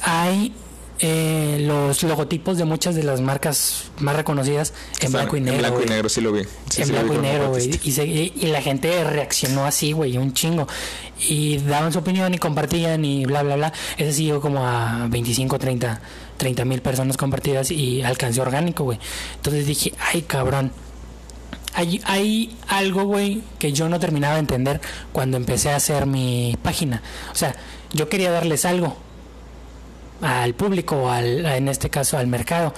[0.03, 0.55] hay
[0.99, 5.55] eh, los logotipos de muchas de las marcas más reconocidas en blanco y negro.
[5.57, 6.43] En blanco y negro, sí lo vi.
[6.71, 7.63] Sí, en sí lo vi blanco y negro, güey.
[7.71, 7.89] compartiste.
[7.89, 10.67] Y, se- y- y la gente reaccionó así, güey, un chingo.
[11.29, 13.73] Y daban su opinión y compartían y bla, bla, bla.
[13.99, 16.01] Ese siguió como a 25, 30
[16.65, 18.99] mil personas compartidas y alcance orgánico, güey.
[19.37, 20.73] Entonces dije, ay, cabrón.
[21.75, 24.81] Hay, hay algo, güey, que yo no terminaba de entender
[25.13, 27.03] cuando empecé a hacer mi página.
[27.33, 27.55] O sea,
[27.93, 28.97] yo quería darles algo
[30.23, 32.73] al público, al, en este caso al mercado.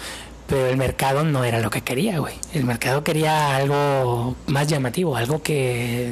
[0.49, 2.35] Pero el mercado no era lo que quería, güey.
[2.55, 6.11] El mercado quería algo más llamativo, algo que...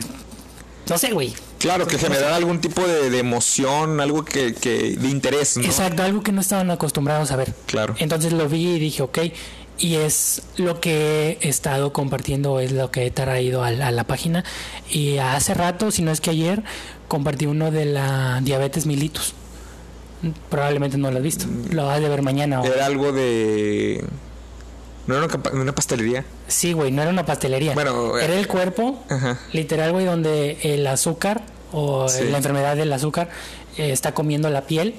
[0.88, 1.34] No sé, güey.
[1.58, 5.64] Claro, que generar algún tipo de, de emoción, algo que, que de interés, ¿no?
[5.64, 7.54] Exacto, algo que no estaban acostumbrados a ver.
[7.66, 7.94] Claro.
[7.98, 9.18] Entonces lo vi y dije, ok.
[9.78, 13.90] Y es lo que he estado compartiendo, es lo que he traído a, la- a
[13.90, 14.44] la página.
[14.90, 16.62] Y hace rato, si no es que ayer,
[17.08, 19.34] compartí uno de la diabetes mellitus.
[20.48, 21.44] Probablemente no lo has visto.
[21.70, 22.62] Lo vas de ver mañana.
[22.62, 24.02] o- Era algo de...
[25.06, 26.24] No era una, pastelería.
[26.48, 27.74] Sí, güey, no era una pastelería.
[27.74, 29.38] Bueno, era eh, el cuerpo, Ajá.
[29.52, 31.42] literal, güey, donde el azúcar
[31.72, 32.24] o Sí.
[32.30, 33.28] la enfermedad del azúcar
[33.76, 34.94] eh, está comiendo la piel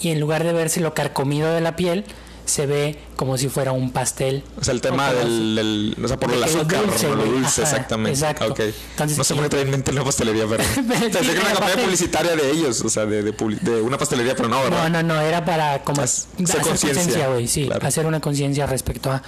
[0.00, 2.04] y en lugar de verse lo carcomido de la piel,
[2.48, 4.42] se ve como si fuera un pastel.
[4.60, 7.62] O sea, el tema del, del- O sea, por el azúcar, dulce, por lo dulce,
[7.62, 8.10] Ajá, exactamente.
[8.18, 8.46] exacto.
[8.46, 8.60] Ok.
[8.92, 9.34] Entonces, no sé sí.
[9.34, 10.64] por qué traen en mente la pastelería, pero...
[10.88, 14.34] Pensé que era una campaña publicitaria de ellos, o sea, de, de, de una pastelería,
[14.34, 14.88] pero no, ¿verdad?
[14.88, 17.86] No, no, no, era para como Haz- hacer conciencia, güey, sí, Claro.
[17.86, 19.22] hacer una conciencia respecto a...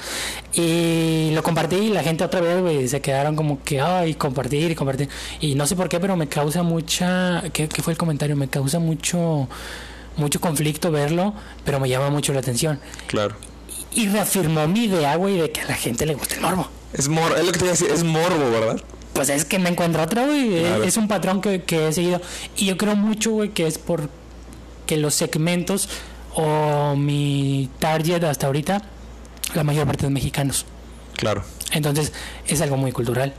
[0.52, 4.70] Y lo compartí y la gente otra vez, güey, se quedaron como que, ay, compartir
[4.70, 5.08] y compartir.
[5.40, 7.42] Y no sé por qué, pero me causa mucha...
[7.52, 8.34] ¿Qué, qué fue el comentario?
[8.36, 9.48] Me causa mucho
[10.20, 12.80] mucho conflicto verlo, pero me llama mucho la atención.
[13.06, 13.34] Claro.
[13.92, 16.68] Y reafirmó mi idea, güey, de que a la gente le gusta el morbo.
[16.92, 18.80] Es morbo, es lo que te iba a decir, es morbo, ¿verdad?
[19.12, 20.60] Pues es que me encuentro otra, güey.
[20.60, 20.84] Claro.
[20.84, 22.20] Es un patrón que, que he seguido.
[22.56, 24.08] Y yo creo mucho, güey, que es por
[24.86, 25.88] que los segmentos
[26.34, 28.82] o mi target hasta ahorita,
[29.54, 30.66] la mayor parte de mexicanos.
[31.16, 31.44] Claro.
[31.72, 32.12] Entonces,
[32.46, 33.34] es algo muy cultural.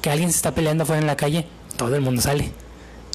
[0.00, 1.46] Que alguien se está peleando afuera en la calle,
[1.76, 2.52] todo el mundo sale.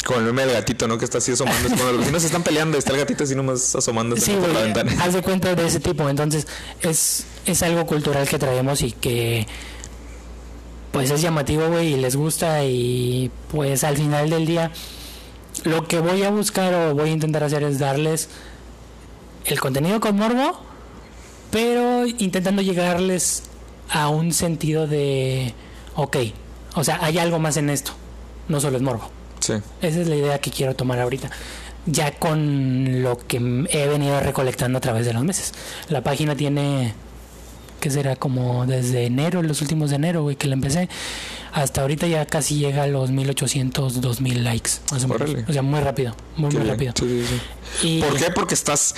[0.03, 0.97] Con el meme del gatito, ¿no?
[0.97, 1.67] Que está así asomando.
[1.69, 4.61] Cuando los vecinos se están peleando, está el gatito así nomás asomándose Sí, por la
[4.61, 4.91] ventana.
[5.01, 6.07] haz de cuenta de ese tipo.
[6.09, 6.45] Entonces,
[6.81, 9.47] es, es algo cultural que traemos y que
[10.91, 14.71] pues es llamativo, güey, y les gusta y pues al final del día
[15.65, 18.29] lo que voy a buscar o voy a intentar hacer es darles
[19.43, 20.57] el contenido con morbo,
[21.51, 23.43] pero intentando llegarles
[23.89, 25.53] a un sentido de,
[25.95, 26.17] ok,
[26.75, 27.91] o sea, hay algo más en esto,
[28.47, 29.09] no solo es morbo.
[29.45, 29.53] Sí.
[29.81, 31.29] Esa es la idea que quiero tomar ahorita.
[31.85, 33.37] Ya con lo que
[33.69, 35.53] he venido recolectando a través de los meses.
[35.89, 36.93] La página tiene,
[37.79, 40.89] que será como desde enero, los últimos de enero, güey, que la empecé.
[41.53, 45.07] Hasta ahorita ya casi llega a los 1800, 2000 likes, o sea,
[45.61, 46.67] muy rápido, muy, Qué muy bien.
[46.67, 46.93] rápido.
[46.97, 47.39] Sí, sí,
[47.81, 47.87] sí.
[47.87, 48.31] Y ¿Por qué?
[48.31, 48.95] Porque estás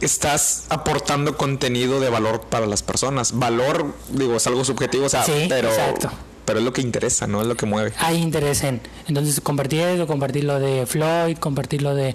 [0.00, 3.38] estás aportando contenido de valor para las personas.
[3.38, 6.10] Valor, digo, es algo subjetivo, o sea, Sí, pero exacto.
[6.50, 7.92] Pero es lo que interesa, no es lo que mueve.
[7.98, 8.80] hay interés en.
[9.06, 12.14] Entonces, compartir eso, compartir lo de Floyd, compartir lo de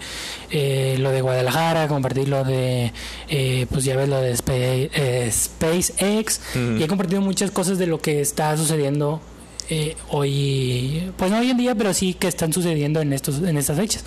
[0.52, 2.92] eh, lo de Guadalajara, compartir lo de,
[3.30, 6.42] eh, pues ya ves lo de Spa- eh, SpaceX.
[6.78, 9.22] Y he compartido muchas cosas de lo que está sucediendo
[9.70, 13.58] eh, hoy, pues no hoy en día, pero sí que están sucediendo en estos en
[13.58, 14.04] estas fechas.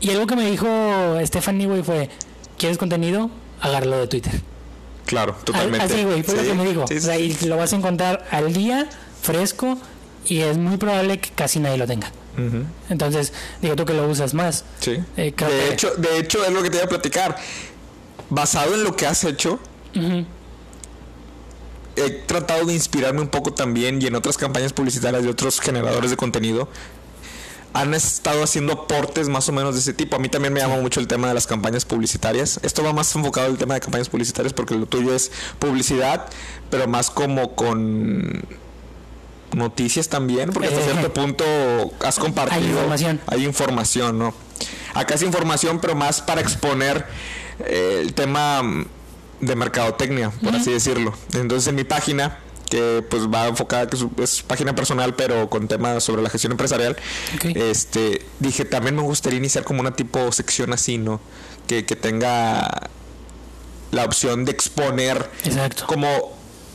[0.00, 0.66] Y algo que me dijo
[1.24, 2.08] Stephanie, güey, fue,
[2.58, 3.30] ¿quieres contenido?
[3.60, 4.32] Agárralo de Twitter.
[5.06, 5.84] Claro, totalmente.
[5.84, 6.86] Así, güey, fue lo Sí, que me dijo.
[6.88, 8.88] sí, o sea, y lo vas a encontrar al día,
[9.22, 9.78] fresco,
[10.26, 12.10] y es muy probable que casi nadie lo tenga.
[12.88, 14.64] Entonces, digo tú que lo usas más.
[14.80, 14.98] Sí.
[15.16, 17.36] Eh, creo de que- hecho, de hecho es lo que te iba a platicar.
[18.30, 19.58] Basado en lo que has hecho,
[21.96, 26.10] he tratado de inspirarme un poco también y en otras campañas publicitarias de otros generadores
[26.10, 26.68] de contenido
[27.74, 30.16] han estado haciendo aportes más o menos de ese tipo.
[30.16, 32.60] A mí también me llama mucho el tema de las campañas publicitarias.
[32.62, 36.26] Esto va más enfocado al tema de campañas publicitarias porque lo tuyo es publicidad,
[36.70, 38.42] pero más como con
[39.54, 41.44] noticias también, porque hasta Eh, cierto punto
[42.04, 42.60] has compartido.
[42.60, 43.20] Hay información.
[43.26, 44.34] Hay información, ¿no?
[44.94, 47.06] Acá es información, pero más para exponer
[47.60, 48.86] eh, el tema mm,
[49.40, 51.12] de mercadotecnia, por así decirlo.
[51.34, 52.38] Entonces en mi página,
[52.70, 56.96] que pues va enfocada, que es, página personal, pero con temas sobre la gestión empresarial,
[57.54, 61.20] este dije, también me gustaría iniciar como una tipo sección así, ¿no?
[61.66, 62.88] Que, que tenga
[63.90, 65.86] la opción de exponer Exacto.
[65.86, 66.32] como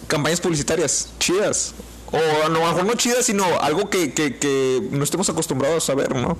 [0.08, 1.74] campañas publicitarias chidas.
[2.12, 5.96] O a lo mejor no chidas, sino algo que, que, que no estemos acostumbrados a
[5.96, 6.38] ver, ¿no?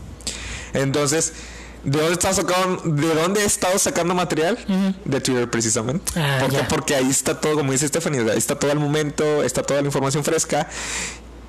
[0.74, 1.34] Entonces,
[1.84, 4.58] ¿de dónde, estás sacando, ¿de dónde he estado sacando material?
[5.04, 6.12] De Twitter, precisamente.
[6.16, 6.48] Ah.
[6.70, 9.88] Porque ahí está todo, como dice Stephanie, ahí está todo el momento, está toda la
[9.88, 10.70] información fresca.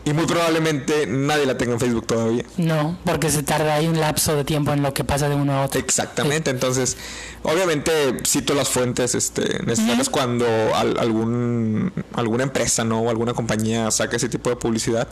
[0.08, 2.44] Y muy probablemente nadie la tenga en Facebook todavía.
[2.56, 5.52] No, porque se tarda ahí un lapso de tiempo en lo que pasa de uno
[5.52, 5.78] a otro.
[5.78, 6.96] Exactamente, entonces,
[7.42, 7.92] obviamente
[8.26, 13.00] cito las fuentes este, necesarias cuando al- algún, alguna empresa ¿no?
[13.00, 15.08] o alguna compañía saca ese tipo de publicidad,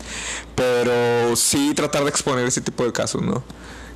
[0.54, 3.42] pero sí tratar de exponer ese tipo de casos, ¿no?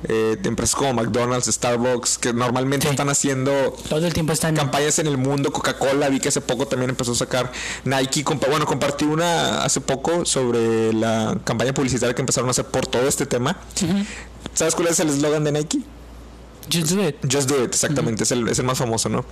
[0.07, 2.91] Eh, empresas como McDonald's, Starbucks, que normalmente Sí.
[2.91, 3.51] están haciendo
[3.87, 7.11] Todo el tiempo están campañas en el mundo, Coca-Cola, vi que hace poco también empezó
[7.11, 7.51] a sacar
[7.85, 12.65] Nike, compa- bueno, compartí una hace poco sobre la campaña publicitaria que empezaron a hacer
[12.65, 13.57] por todo este tema.
[14.55, 15.79] ¿Sabes cuál es el eslogan de Nike?
[16.71, 17.15] Just do it.
[17.31, 19.23] Just Do It, exactamente, es, el, es el más famoso, ¿no?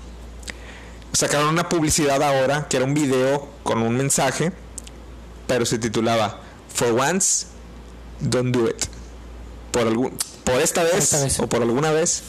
[1.14, 4.52] Sacaron una publicidad ahora que era un video con un mensaje,
[5.48, 6.42] pero se titulaba
[6.74, 7.48] For once,
[8.20, 8.86] don't do it.
[9.72, 10.14] Por algún,
[10.52, 11.40] por esta vez, esta vez.
[11.40, 12.24] o por alguna vez,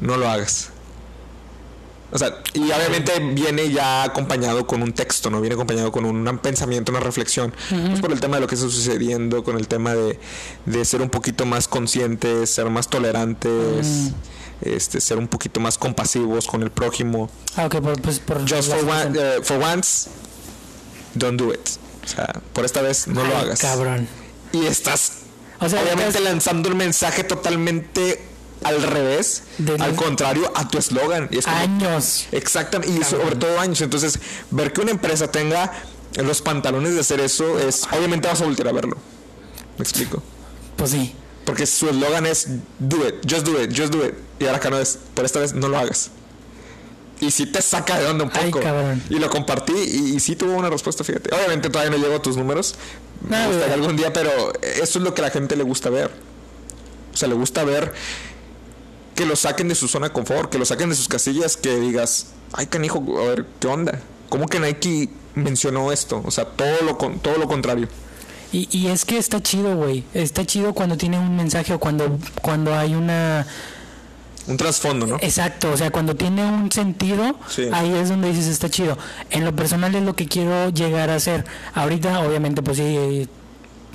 [0.00, 0.70] no lo hagas.
[2.12, 5.40] O sea, y obviamente viene ya acompañado con un texto, ¿no?
[5.40, 7.52] Viene acompañado con un pensamiento, una reflexión.
[7.68, 10.20] Pues por el tema de lo que está sucediendo, con el tema de,
[10.64, 14.12] de ser un poquito más conscientes, ser más tolerantes,
[14.60, 17.30] este, ser un poquito más compasivos con el prójimo.
[17.56, 20.08] Ah, ok, por, pues por Just for, one- eh, for once,
[21.14, 21.68] don't do it.
[22.04, 23.58] O sea, por esta vez no lo hagas.
[23.58, 24.06] Cabrón.
[24.52, 25.14] Y estás
[25.64, 28.20] O sea, obviamente lanzando un mensaje totalmente
[28.62, 31.28] al revés, De- al contrario a tu eslogan.
[31.30, 32.26] Y es como- años.
[32.32, 33.80] Exactamente, y sobre todo años.
[33.80, 34.18] Entonces,
[34.50, 35.72] ver que una empresa tenga
[36.16, 38.96] los pantalones de hacer eso es, obviamente vas a voltear a verlo.
[39.78, 40.22] ¿Me explico?
[40.76, 41.14] Pues sí.
[41.44, 42.46] Porque su eslogan es
[42.78, 44.14] do it, just do it, just do it.
[44.38, 46.10] Y ahora acá no es, por esta vez no lo hagas.
[47.20, 48.62] Y sí te saca de onda un Ay, poco.
[48.64, 49.02] cabrón.
[49.10, 51.34] Y lo compartí y, y sí tuvo una respuesta, fíjate.
[51.34, 52.74] Obviamente todavía no llego a tus números.
[53.28, 56.10] Me gustaría algún día, pero eso es lo que a la gente le gusta ver.
[57.12, 57.92] O sea, le gusta ver
[59.14, 61.78] que lo saquen de su zona de confort, que lo saquen de sus casillas, que
[61.78, 64.00] digas, ay canijo, a ver, ¿qué onda?
[64.28, 66.22] ¿Cómo que Nike mencionó esto?
[66.24, 67.88] O sea, todo lo, con, todo lo contrario.
[68.52, 70.04] Y, y es que está chido, güey.
[70.14, 73.46] Está chido cuando tiene un mensaje o cuando, cuando hay una...
[74.46, 75.16] Un trasfondo, ¿no?
[75.20, 77.68] Exacto, o sea, cuando tiene un sentido, Sí.
[77.72, 78.98] ahí es donde dices está chido.
[79.30, 81.44] En lo personal es lo que quiero llegar a hacer.
[81.74, 83.28] Ahorita, obviamente, pues sí,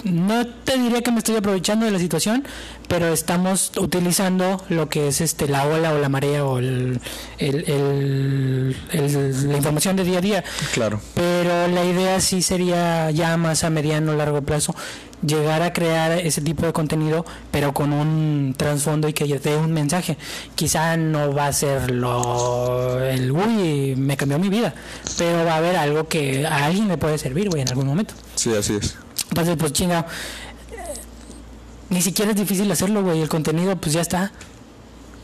[0.04, 2.44] no te diría que me estoy aprovechando de la situación,
[2.88, 7.00] pero estamos utilizando lo que es este la ola o la marea o el,
[7.38, 10.44] el- el- el- la información de día a día.
[10.74, 11.00] Claro.
[11.16, 14.76] Pero la idea sí sería ya más a mediano o largo plazo
[15.26, 19.74] llegar a crear ese tipo de contenido, pero con un trasfondo y que dé un
[19.74, 20.18] mensaje.
[20.56, 24.74] Quizá no va a ser lo el uy, me cambió mi vida,
[25.18, 28.14] pero va a haber algo que a alguien le puede servir, güey, en algún momento.
[28.36, 28.96] Sí, así es.
[29.30, 30.06] Entonces, pues chinga,
[31.90, 33.22] ni siquiera es difícil hacerlo, güey.
[33.22, 34.32] El contenido, pues ya está.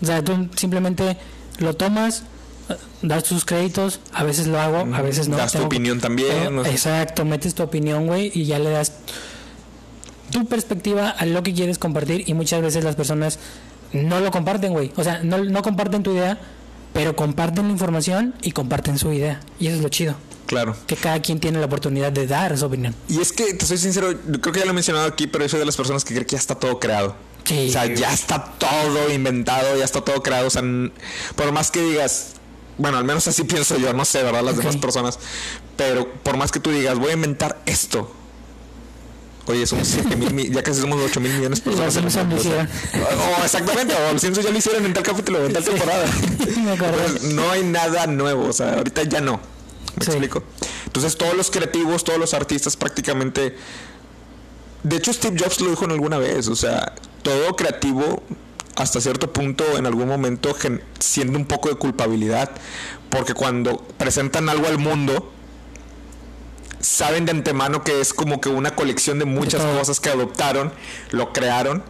[0.02, 1.18] O sea, tú simplemente
[1.60, 2.24] lo tomas,
[2.70, 4.00] eh, das tus créditos.
[4.14, 5.38] A veces lo hago, a veces no.
[5.38, 6.72] Das tu Tengo- opinión también, no sé.
[6.72, 8.94] Exacto, metes tu opinión, güey, y ya le das
[10.32, 12.24] tu perspectiva a lo que quieres compartir.
[12.28, 13.40] Y muchas veces las personas
[13.94, 14.92] no lo comparten, güey.
[14.98, 16.38] O sea, no, no comparten tu idea,
[16.96, 19.42] pero comparten la información y comparten su idea.
[19.60, 20.16] Y eso es lo chido.
[20.46, 20.78] Claro.
[20.88, 22.96] Que cada quien tiene la oportunidad de dar su opinión.
[23.10, 25.44] Y es que, te soy sincero, yo creo que ya lo he mencionado aquí, pero
[25.44, 27.18] yo soy de las personas que cree que ya está todo creado.
[27.44, 27.68] Sí.
[27.68, 30.48] O sea, ya está todo inventado, ya está todo creado.
[30.48, 30.64] O sea,
[31.36, 32.36] por más que digas,
[32.78, 34.44] bueno, al menos así pienso yo, no sé, ¿verdad?
[34.44, 35.20] Las demás personas.
[35.76, 38.10] Pero por más que tú digas, voy a inventar esto.
[39.48, 41.96] Oye, somos 7 mil, mi- ya casi somos 8 mil millones de personas.
[41.96, 45.04] Los Simpsons lo sea, o- o exactamente, o los Simpsons ya lo hicieron en tal
[45.04, 46.06] capítulo, en tal temporada.
[46.66, 46.76] Me.
[46.78, 49.40] Pues, no hay nada nuevo, o sea, ahorita ya no.
[49.98, 50.12] ¿Me Sí.
[50.12, 50.44] explico?
[50.88, 53.56] Entonces todos los creativos, todos los artistas prácticamente...
[54.84, 58.22] De hecho Steve Jobs lo dijo en alguna vez, o sea, todo creativo
[58.76, 60.56] hasta cierto punto en algún momento
[61.00, 62.52] siente un poco de culpabilidad,
[63.10, 65.32] porque cuando presentan algo al mundo,
[66.86, 70.72] saben de antemano que es como que una colección de muchas cosas que adoptaron,
[71.12, 71.84] lo crearon,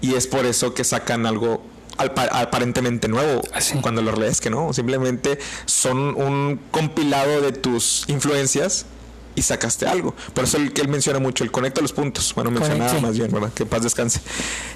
[0.00, 1.62] y es por eso que sacan algo
[1.96, 3.78] aparentemente nuevo, Así.
[3.80, 8.86] cuando lo lees que no, simplemente son un compilado de tus influencias
[9.34, 10.14] y sacaste algo.
[10.34, 12.34] Por eso el que él menciona mucho, el conecta los puntos.
[12.34, 13.52] Bueno, mencionaba más bien, ¿verdad?
[13.52, 14.20] Que paz descanse.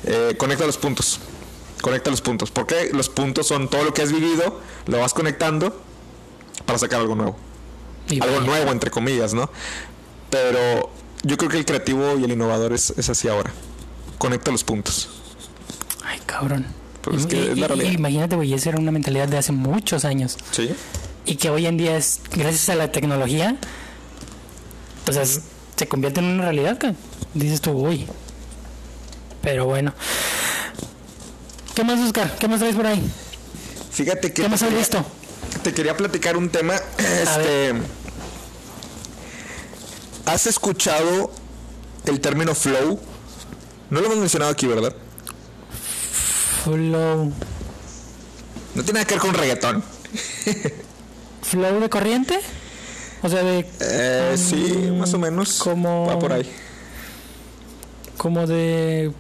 [0.05, 1.19] Eh, conecta los puntos.
[1.81, 2.51] Conecta los puntos.
[2.51, 5.81] Porque los puntos son todo lo que has vivido, lo vas conectando
[6.67, 7.37] para sacar algo nuevo.
[8.09, 8.47] Y algo vaya.
[8.47, 9.51] nuevo, entre comillas, ¿no?
[10.31, 10.91] Pero
[11.23, 13.53] yo creo que el creativo y el innovador es, es así ahora.
[14.19, 15.09] Conecta los puntos.
[16.05, 16.67] Ay, cabrón.
[17.03, 17.91] Pues es Y- que es la y- realidad.
[17.93, 20.37] imagínate, güey, esa era una mentalidad de hace muchos años.
[20.51, 20.71] Sí.
[21.27, 23.57] Y que hoy en día es, gracias a la tecnología,
[25.09, 25.41] o sea, es-
[25.77, 26.79] se convierte en una realidad.
[27.35, 28.07] Dices tú, uy.
[29.43, 29.93] Pero bueno.
[31.75, 32.35] ¿Qué más, Oscar?
[32.39, 33.03] ¿Qué más traes por ahí?
[33.91, 35.05] Fíjate que ¿Qué más has visto?
[35.63, 36.75] Te quería platicar un tema.
[36.99, 37.75] Este.
[40.27, 41.31] ¿Has escuchado
[42.07, 42.99] el término flow?
[43.91, 44.95] No lo hemos mencionado aquí, ¿verdad?
[46.65, 47.33] Flow.
[48.75, 49.85] No tiene nada que ver con reggaetón.
[51.43, 52.41] ¿Flow de corriente?
[53.23, 55.59] O sea, de Eh, sí, más o menos.
[55.59, 56.51] como- Va por ahí.
[58.17, 59.13] como de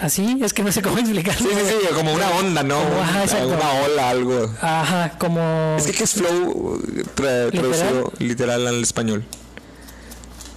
[0.00, 1.48] así, es que no sé cómo explicarlo.
[1.48, 2.82] Sí, sí, sí, como una onda, ¿no?
[2.82, 3.48] Como, ajá, exacto.
[3.48, 4.54] una ola, algo.
[4.60, 6.80] Ajá, como Es que, ¿qué es flow
[7.16, 9.24] tra- traducido literal al español?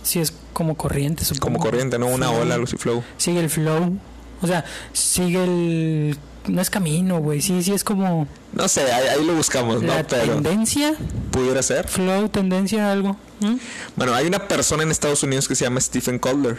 [0.04, 1.42] sí es como corriente, supongo.
[1.42, 2.08] Como corriente, ¿no?
[2.08, 2.42] Una Flow.
[2.42, 3.04] ola, algo así, flow.
[3.18, 3.98] Sigue el flow.
[4.42, 7.42] O sea, sigue el no es camino, güey.
[7.42, 9.96] Sí, sí es como No sé, ahí, ahí lo buscamos, ¿no?
[9.96, 10.94] la Pero tendencia,
[11.32, 11.88] pudiera ser.
[11.88, 13.18] flow, tendencia, algo.
[13.40, 13.56] ¿Mm?
[13.96, 16.58] Bueno, hay una persona en Estados Unidos que se llama Stephen Kotler.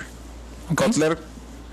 [0.70, 0.82] Ok.
[0.82, 1.18] Kotler,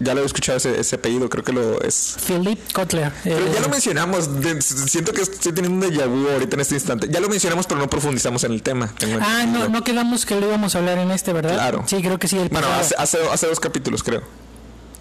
[0.03, 2.15] ya lo he escuchado ese, ese apellido, creo que lo es.
[2.27, 3.11] Philip Kotler.
[3.23, 6.61] Pero eh, ya lo mencionamos, de- siento que estoy teniendo un déjà vu ahorita en
[6.61, 7.07] este instante.
[7.09, 8.93] Ya lo mencionamos, pero no profundizamos en el tema.
[9.21, 11.53] Ah, no, no quedamos que lo íbamos a hablar en este, ¿verdad?
[11.53, 11.83] Claro.
[11.87, 12.37] Sí, creo que sí.
[12.37, 14.21] El Bueno, hace, hace, hace dos capítulos, creo.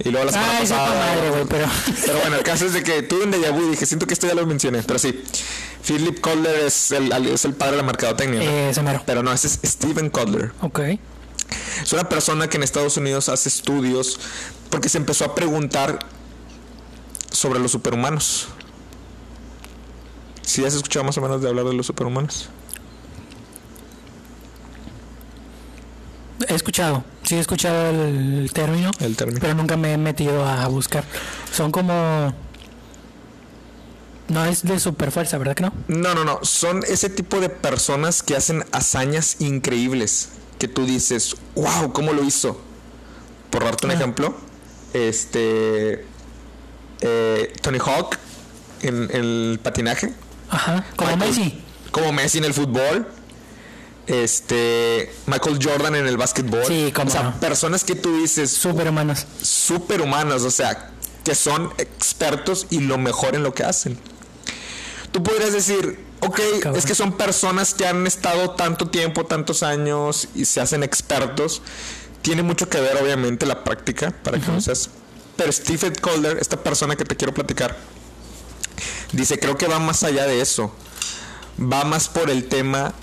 [0.05, 0.89] Y luego la semana Ay, pasada.
[1.15, 1.67] madre, güey, pero
[2.07, 4.15] Pero bueno, el caso es de que tuve un déjà vu y dije, siento que
[4.15, 5.23] esto ya lo mencioné, pero sí.
[5.87, 8.41] Philip Kotler es el, es el padre de la mercadotecnia.
[8.41, 8.91] ¿no?
[8.91, 9.01] eh.
[9.07, 10.53] Pero no, ese es Stephen Kotler.
[10.61, 10.81] Ok.
[11.83, 14.19] Es una persona que en Estados Unidos hace estudios
[14.73, 15.99] porque se empezó a preguntar
[17.31, 18.49] sobre los superhumanos.
[20.41, 22.49] ¿Sí has escuchado más o menos de hablar de los superhumanos?
[26.49, 29.39] He escuchado, sí he escuchado el, el término, El término.
[29.41, 31.05] pero nunca me he metido a buscar.
[31.53, 32.35] Son como...
[34.29, 35.73] No es de super fuerza, ¿verdad que no?
[35.89, 36.41] No, no, no.
[36.43, 40.31] Son ese tipo de personas que hacen hazañas increíbles.
[40.59, 42.59] Que tú dices, wow, ¿cómo lo hizo?
[43.51, 43.95] Por darte un Ah.
[43.95, 44.35] ejemplo,
[44.93, 46.05] este.
[47.01, 48.17] eh, Tony Hawk
[48.83, 50.13] en, en el patinaje.
[50.51, 51.63] Ajá, como Michael- Messi.
[51.91, 53.07] Como Messi en el fútbol.
[54.07, 55.13] Este.
[55.27, 56.65] Michael Jordan en el básquetbol.
[56.67, 57.41] Sí, cómo O sea, no.
[57.41, 59.27] personas que tú dices Superhumanos.
[59.41, 60.91] superhumanos, o sea,
[61.25, 63.99] que son expertos y lo mejor en lo que hacen.
[65.13, 66.79] Tú podrías decir, ok, cabrón.
[66.79, 71.63] es que son personas que han estado tanto tiempo, tantos años y se hacen expertos,
[72.23, 74.91] tiene mucho que ver, obviamente, la práctica para que no seas.
[75.37, 77.77] Pero Stephen Calder, esta persona que te quiero platicar,
[79.13, 80.75] dice: Creo que va más allá de eso.
[81.61, 82.95] Va más por el tema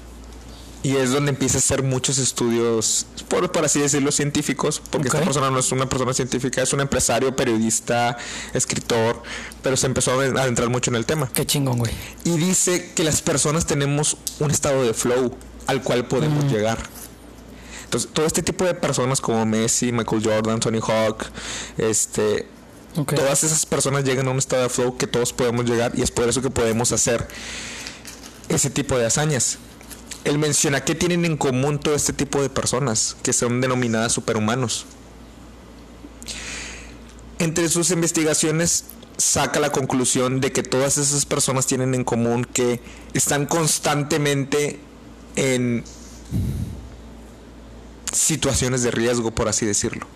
[0.82, 5.20] y es donde empieza a hacer muchos estudios, por, por así decirlo, científicos, porque esta
[5.20, 5.26] Ok.
[5.26, 8.18] persona no es una persona científica, es un empresario, periodista,
[8.54, 9.22] escritor,
[9.62, 11.30] pero se empezó a adentrar mucho en el tema.
[11.34, 11.92] Qué chingón, güey.
[12.24, 15.36] Y dice que las personas tenemos un estado de flow
[15.68, 16.80] al cual podemos llegar.
[17.90, 21.26] Entonces, todo este tipo de personas como Messi, Michael Jordan, Tony Hawk,
[21.80, 22.48] este,
[22.94, 26.12] todas esas personas llegan a un estado de flow que todos podemos llegar y es
[26.12, 27.28] por eso que podemos hacer
[28.48, 29.58] ese tipo de hazañas.
[30.24, 34.86] Él menciona qué tienen en común todo este tipo de personas que son denominadas superhumanos.
[37.40, 38.86] Entre sus investigaciones
[39.18, 42.82] saca la conclusión de que todas esas personas tienen en común que
[43.16, 44.80] están constantemente
[45.36, 45.84] en
[48.12, 50.08] situaciones de riesgo, por así decirlo.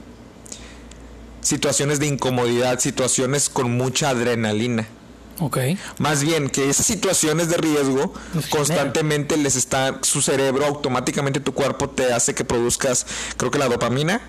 [1.41, 4.87] Situaciones de incomodidad, situaciones con mucha adrenalina.
[5.39, 5.57] Ok.
[5.97, 11.53] Más bien que esas situaciones de riesgo Los constantemente les está su cerebro automáticamente tu
[11.53, 14.21] cuerpo te hace que produzcas creo que la dopamina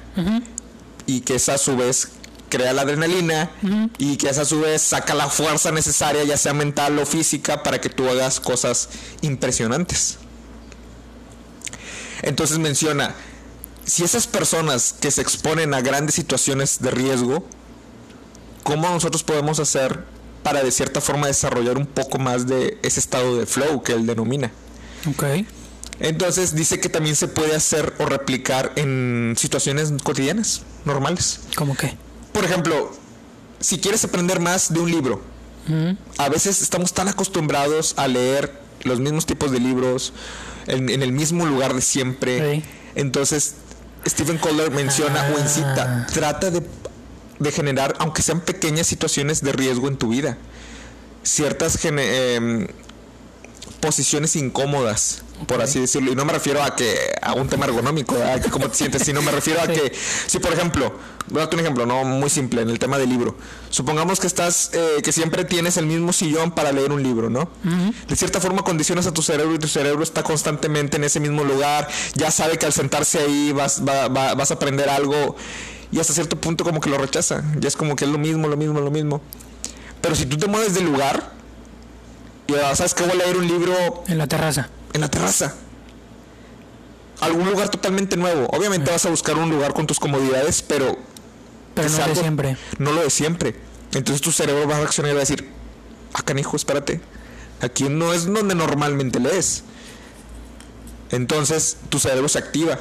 [1.07, 2.09] y que esa a su vez
[2.49, 3.51] crea la adrenalina
[3.99, 7.63] y que esa a su vez saca la fuerza necesaria ya sea mental o física
[7.63, 8.89] para que tú hagas cosas
[9.21, 10.19] impresionantes.
[12.23, 13.15] Entonces menciona
[13.85, 17.47] si esas personas que se exponen a grandes situaciones de riesgo
[18.65, 20.03] ¿cómo nosotros podemos hacer
[20.43, 24.07] para de cierta forma desarrollar un poco más de ese estado de flow que él
[24.07, 24.51] denomina?
[25.09, 25.25] Ok.
[26.01, 31.41] Entonces dice que también se puede hacer o replicar en situaciones cotidianas, normales.
[31.55, 31.97] ¿Cómo qué?
[32.33, 32.93] Por ejemplo,
[33.61, 35.23] si quieres aprender más de un libro,
[36.19, 40.13] a veces estamos tan acostumbrados a leer los mismos tipos de libros
[40.67, 42.57] en, en el mismo lugar de siempre.
[42.57, 42.65] Sí.
[42.97, 43.55] Entonces,
[44.07, 46.63] Stephen Kohler menciona o incita, trata de,
[47.39, 50.37] de generar, aunque sean pequeñas situaciones de riesgo en tu vida,
[51.23, 52.67] ciertas em,
[53.81, 56.13] posiciones incómodas, por así decirlo.
[56.13, 59.03] Y no me refiero a que a un tema ergonómico, a que cómo te sientes,
[59.03, 59.93] sino me refiero a que,
[60.27, 60.93] si por ejemplo,
[61.29, 63.37] voy a darte un ejemplo, no muy simple, en el tema del libro.
[63.71, 67.49] Supongamos que estás, eh, que siempre tienes el mismo sillón para leer un libro, ¿no?
[68.09, 71.45] De cierta forma condicionas a tu cerebro y tu cerebro está constantemente en ese mismo
[71.45, 75.37] lugar, ya sabe que al sentarse ahí vas, va- va- vas a aprender algo
[75.93, 77.43] y hasta cierto punto como que lo rechaza.
[77.59, 79.21] Ya es como que es lo mismo, lo mismo, lo mismo.
[80.01, 81.33] Pero si tú te mueves del lugar
[82.47, 83.75] y sabes que voy a leer un libro
[84.07, 84.69] En la terraza.
[84.95, 85.55] En la terraza.
[87.21, 88.47] Algún lugar totalmente nuevo.
[88.51, 90.97] Obviamente vas a buscar un lugar con tus comodidades, pero
[91.75, 92.57] Pero no sea de algo- siempre.
[92.79, 93.55] No lo de siempre.
[93.93, 95.49] Entonces tu cerebro va a reaccionar y va a decir,
[96.15, 97.01] ah, canijo, espérate.
[97.61, 99.63] Aquí no es donde normalmente lees.
[101.11, 102.79] Entonces tu cerebro se activa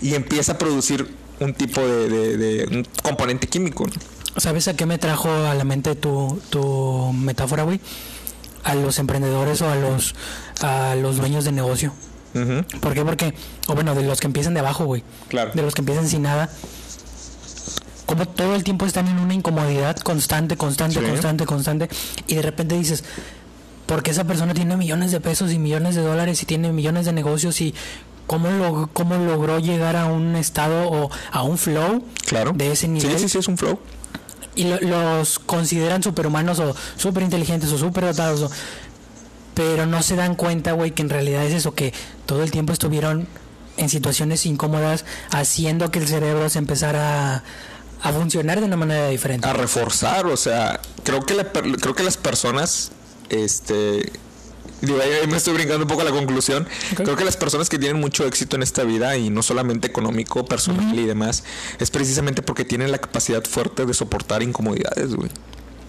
[0.00, 3.86] y empieza a producir un tipo de, de- de- un componente químico.
[3.86, 4.40] ¿no?
[4.40, 7.80] ¿Sabes a qué me trajo a la mente tu, tu metáfora, güey?
[8.64, 10.14] A los emprendedores o a los,
[10.62, 11.92] a los dueños de negocio.
[12.80, 13.04] ¿Por qué?
[13.04, 13.34] Porque,
[13.68, 15.04] o bueno, de los que empiezan de abajo, güey.
[15.28, 15.52] Claro.
[15.54, 16.48] De los que empiezan sin nada.
[18.06, 21.06] Como todo el tiempo están en una incomodidad constante, constante, Sí.
[21.06, 21.88] constante, constante.
[22.26, 23.02] Y de repente dices,
[23.86, 27.12] porque esa persona tiene millones de pesos y millones de dólares y tiene millones de
[27.12, 27.74] negocios y
[28.26, 32.52] cómo, lo, cómo logró llegar a un estado o a un flow Claro.
[32.54, 33.12] de ese nivel?
[33.12, 33.78] Sí, sí, sí, es un flow.
[34.54, 38.50] Y lo- los consideran superhumanos o super inteligentes o super dotados, o-
[39.54, 41.92] pero no se dan cuenta, güey, que en realidad es eso, que
[42.26, 43.28] todo el tiempo estuvieron
[43.76, 47.42] en situaciones incómodas haciendo que el cerebro se empezara
[48.02, 49.48] a, funcionar de una manera diferente.
[49.48, 52.92] a reforzar, o sea, creo que la creo que las personas
[53.30, 54.12] este
[54.84, 56.66] digo, ahí ahí me estoy brincando un poco a la conclusión.
[56.94, 60.44] Creo que las personas que tienen mucho éxito en esta vida y no solamente económico,
[60.44, 61.44] personal y demás,
[61.78, 65.30] es precisamente porque tienen la capacidad fuerte de soportar incomodidades, güey.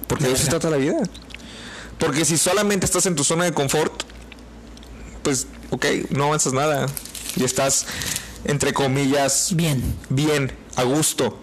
[0.08, 0.98] Porque de eso se trata la vida.
[1.98, 4.04] Porque si solamente estás en tu zona de confort,
[5.24, 6.88] pues, ok, no avanzas nada.
[7.36, 7.86] Y estás,
[8.43, 11.39] entre comillas, Bien, bien, a gusto.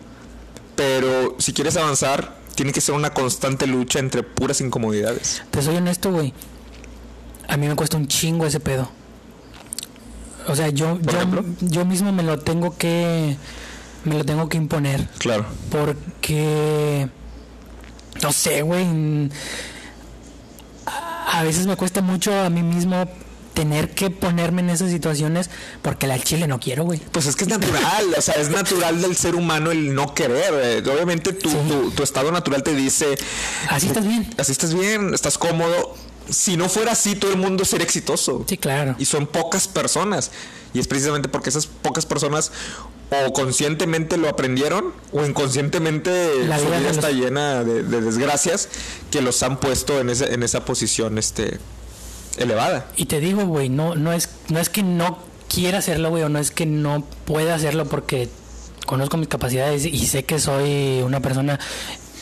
[0.76, 5.42] Pero si quieres avanzar, tiene que ser una constante lucha entre puras incomodidades.
[5.50, 6.32] te soy honesto, güey.
[7.48, 8.88] A mí me cuesta un chingo ese pedo.
[10.48, 11.44] O sea, yo, ¿Por yo, ejemplo?
[11.60, 13.36] yo mismo me lo tengo que
[14.04, 15.08] me lo tengo que imponer.
[15.18, 15.46] Claro.
[15.70, 17.08] porque
[18.22, 18.86] no sé, güey.
[20.86, 23.08] A veces me cuesta mucho a mí mismo
[23.54, 25.50] tener que ponerme en esas situaciones
[25.82, 26.98] porque al chile no quiero, güey.
[27.12, 30.52] Pues es que es natural, o sea, es natural del ser humano el no querer.
[30.84, 30.90] eh.
[30.90, 31.56] Obviamente tu, Sí.
[31.68, 33.14] tu, tu estado natural te dice,
[33.68, 34.28] Así estás bien.
[34.38, 35.94] así estás bien, estás cómodo,
[36.28, 38.44] si no fuera así, todo el mundo sería exitoso.
[38.48, 38.94] Sí, claro.
[38.98, 40.30] Y son pocas personas.
[40.74, 42.50] Y es precisamente porque esas pocas personas
[43.26, 48.68] o conscientemente lo aprendieron o inconscientemente La su vida está los- llena de, de desgracias
[49.10, 51.58] que los han puesto en, ese- en esa posición este
[52.38, 52.86] elevada.
[52.96, 55.18] Y te digo, güey, no, no, es, no es que no
[55.52, 58.30] quiera hacerlo, güey, o no es que no pueda hacerlo porque
[58.86, 61.60] conozco mis capacidades y sé que soy una persona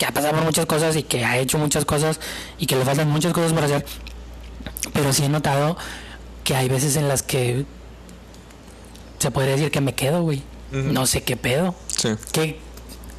[0.00, 2.18] que ha pasado por muchas cosas y que ha hecho muchas cosas
[2.58, 3.84] y que le faltan muchas cosas por hacer.
[4.94, 5.76] Pero sí he notado
[6.42, 7.66] que hay veces en las que
[9.18, 10.42] se podría decir que me quedo, güey.
[10.72, 10.80] Ujú.
[10.90, 11.74] No sé qué pedo.
[11.88, 12.08] Sí.
[12.32, 12.58] ¿Qué,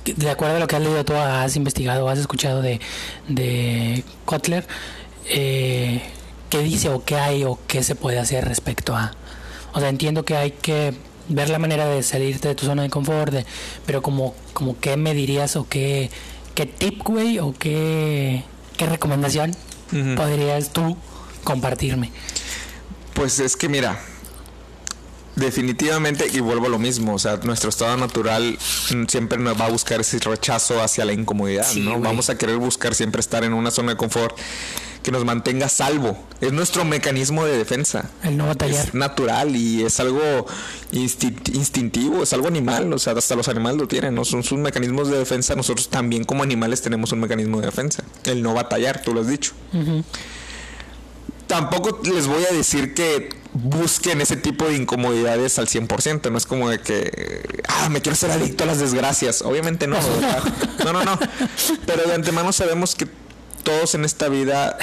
[0.04, 2.80] qué- de acuerdo a lo que has leído tú, has investigado, has escuchado de,
[3.28, 4.66] de Kotler,
[5.30, 6.02] eh,
[6.50, 9.14] ¿qué dice o qué hay o qué se puede hacer respecto a...
[9.74, 10.96] O sea, entiendo que hay que
[11.30, 13.46] ver la manera de salirte de tu zona de confort, de-
[13.86, 16.10] pero como, como qué me dirías o qué,
[16.62, 18.44] qué tip, güey, o qué,
[18.78, 19.56] qué recomendación
[20.16, 20.96] podrías tú
[21.44, 22.12] compartirme.
[23.14, 24.00] Pues es que mira,
[25.36, 28.58] definitivamente, y vuelvo a lo mismo, o sea, nuestro estado natural
[29.08, 32.00] siempre nos va a buscar ese rechazo hacia la incomodidad, Sí, ¿no?
[32.00, 34.38] Vamos a querer buscar siempre estar en una zona de confort
[35.04, 36.18] que nos mantenga a salvo.
[36.42, 38.10] Es nuestro mecanismo de defensa.
[38.24, 38.88] El no batallar.
[38.88, 40.22] Es natural y es algo
[40.92, 44.26] insti- instintivo, es algo animal, o sea, hasta los animales lo tienen, ¿no?
[44.26, 48.42] Son sus mecanismos de defensa, nosotros también como animales tenemos un mecanismo de defensa, el
[48.44, 49.54] no batallar, tú lo has dicho.
[51.48, 56.46] Tampoco les voy a decir que busquen ese tipo de incomodidades al 100%, no es
[56.46, 59.98] como de que, ah, me quiero ser adicto a las desgracias, obviamente no,
[60.86, 61.20] no, no, no,
[61.86, 63.06] pero de antemano sabemos que
[63.64, 64.78] todos en esta vida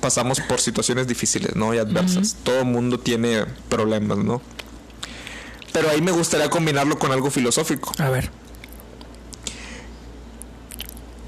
[0.00, 1.74] pasamos por situaciones difíciles, ¿no?
[1.74, 4.40] Y adversas, todo mundo tiene problemas, ¿no?
[5.72, 7.92] Pero ahí me gustaría combinarlo con algo filosófico.
[7.98, 8.30] A ver.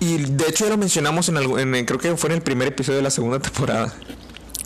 [0.01, 2.69] Y de hecho ya lo mencionamos en, algo, en creo que fue en el primer
[2.69, 3.93] episodio de la segunda temporada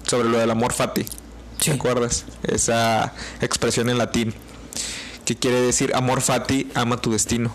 [0.07, 1.03] sobre lo del amor fati.
[1.03, 1.71] Sí.
[1.71, 2.25] ¿Te acuerdas?
[2.45, 4.35] Esa expresión en latín
[5.25, 7.53] que quiere decir amor fati, ama tu destino.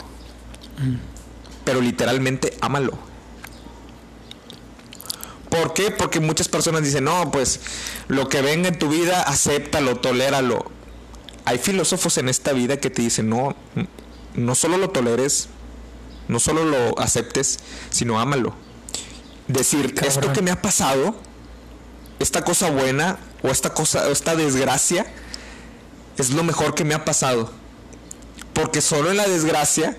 [1.63, 3.08] Pero literalmente ámalo.
[5.69, 5.91] ¿Por qué?
[5.91, 7.59] Porque muchas personas dicen, no, pues
[8.07, 10.65] lo que venga en tu vida, acéptalo, toléralo.
[11.45, 13.55] Hay filósofos en esta vida que te dicen, no,
[14.33, 15.47] no solo lo toleres,
[16.27, 17.59] no solo lo aceptes,
[17.91, 18.55] sino ámalo.
[19.47, 20.11] Decir, Cabrón.
[20.11, 21.15] esto que me ha pasado,
[22.17, 25.05] esta cosa buena o esta cosa, o esta desgracia,
[26.17, 27.51] es lo mejor que me ha pasado.
[28.53, 29.95] Porque solo en la desgracia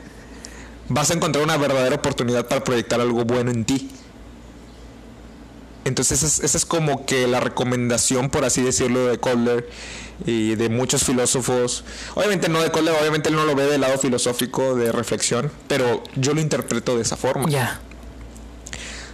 [0.89, 3.89] vas a encontrar una verdadera oportunidad para proyectar algo bueno en ti.
[5.91, 9.69] Entonces esa es, esa es como que la recomendación, por así decirlo, de Kotler
[10.25, 11.85] y de muchos filósofos.
[12.15, 16.05] Obviamente no de Kotler, obviamente él no lo ve del lado filosófico de reflexión, pero
[16.15, 17.49] yo lo interpreto de esa forma.
[17.49, 17.81] Ya.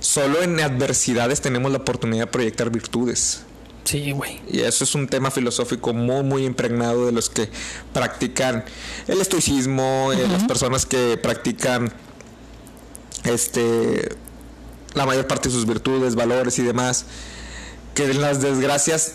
[0.01, 3.41] Solo en adversidades tenemos la oportunidad de proyectar virtudes.
[3.85, 4.43] Sí, güey.
[4.51, 7.49] Y eso es un tema filosófico muy, muy impregnado de los que
[7.95, 8.67] practican
[9.09, 11.91] el estoicismo, eh, las personas que practican
[13.25, 14.26] este
[14.97, 17.05] la mayor parte de sus virtudes, valores y demás,
[17.95, 19.13] que en las desgracias,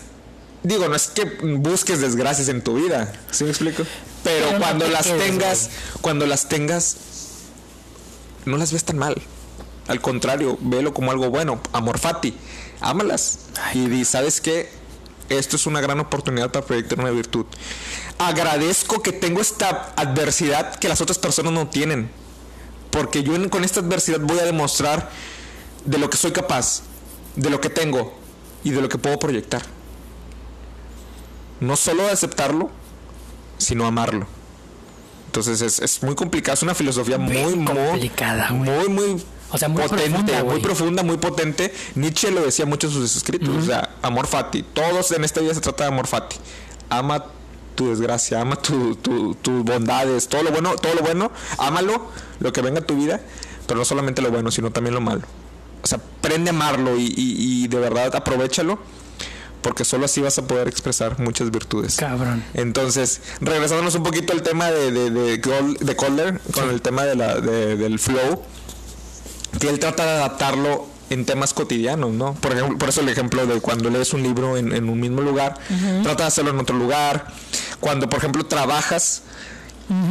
[0.62, 3.82] digo, no es que busques desgracias en tu vida, ¿sí me explico?
[4.22, 5.70] Pero, Pero no cuando te las quedes, tengas,
[6.00, 6.96] cuando las tengas,
[8.44, 9.20] no las ves tan mal.
[9.88, 11.60] Al contrario, velo como algo bueno.
[11.72, 12.34] Amor fati,
[12.80, 13.40] ámalas.
[13.74, 14.70] y di, ¿sabes qué?
[15.28, 17.46] Esto es una gran oportunidad para proyectar una virtud.
[18.18, 22.10] Agradezco que tengo esta adversidad que las otras personas no tienen.
[22.90, 25.10] Porque yo con esta adversidad voy a demostrar
[25.84, 26.82] de lo que soy capaz,
[27.36, 28.14] de lo que tengo
[28.64, 29.62] y de lo que puedo proyectar.
[31.60, 32.70] No solo aceptarlo,
[33.58, 34.26] sino amarlo.
[35.26, 38.70] Entonces es, es muy complicado, es una filosofía muy, muy complicada, güey.
[38.70, 41.74] muy, muy O sea, muy potente, profunda, muy profunda, muy potente.
[41.94, 44.62] Nietzsche lo decía mucho en sus escritos, o sea, amor fati.
[44.62, 46.36] Todos en esta vida se trata de amor fati.
[46.90, 47.24] Ama
[47.74, 52.10] tu desgracia, ama tu, tu- tus bondades, todo lo bueno, todo lo bueno, ámalo,
[52.40, 53.20] lo que venga a tu vida,
[53.66, 55.22] pero no solamente lo bueno, sino también lo malo.
[55.82, 58.78] O sea, aprende a amarlo y, y- y de verdad aprovechalo,
[59.62, 61.96] porque solo así vas a poder expresar muchas virtudes.
[61.96, 62.42] Cabrón.
[62.54, 67.40] Entonces, regresándonos un poquito al tema de, de, de, de con el tema de la,
[67.40, 68.42] de- del flow,
[69.60, 72.34] que él trata de adaptarlo en temas cotidianos, ¿no?
[72.34, 75.20] Por ejemplo, por eso el ejemplo de cuando lees un libro en, en un mismo
[75.20, 75.58] lugar,
[76.02, 77.26] trata de hacerlo en otro lugar.
[77.80, 79.22] Cuando, por ejemplo, trabajas,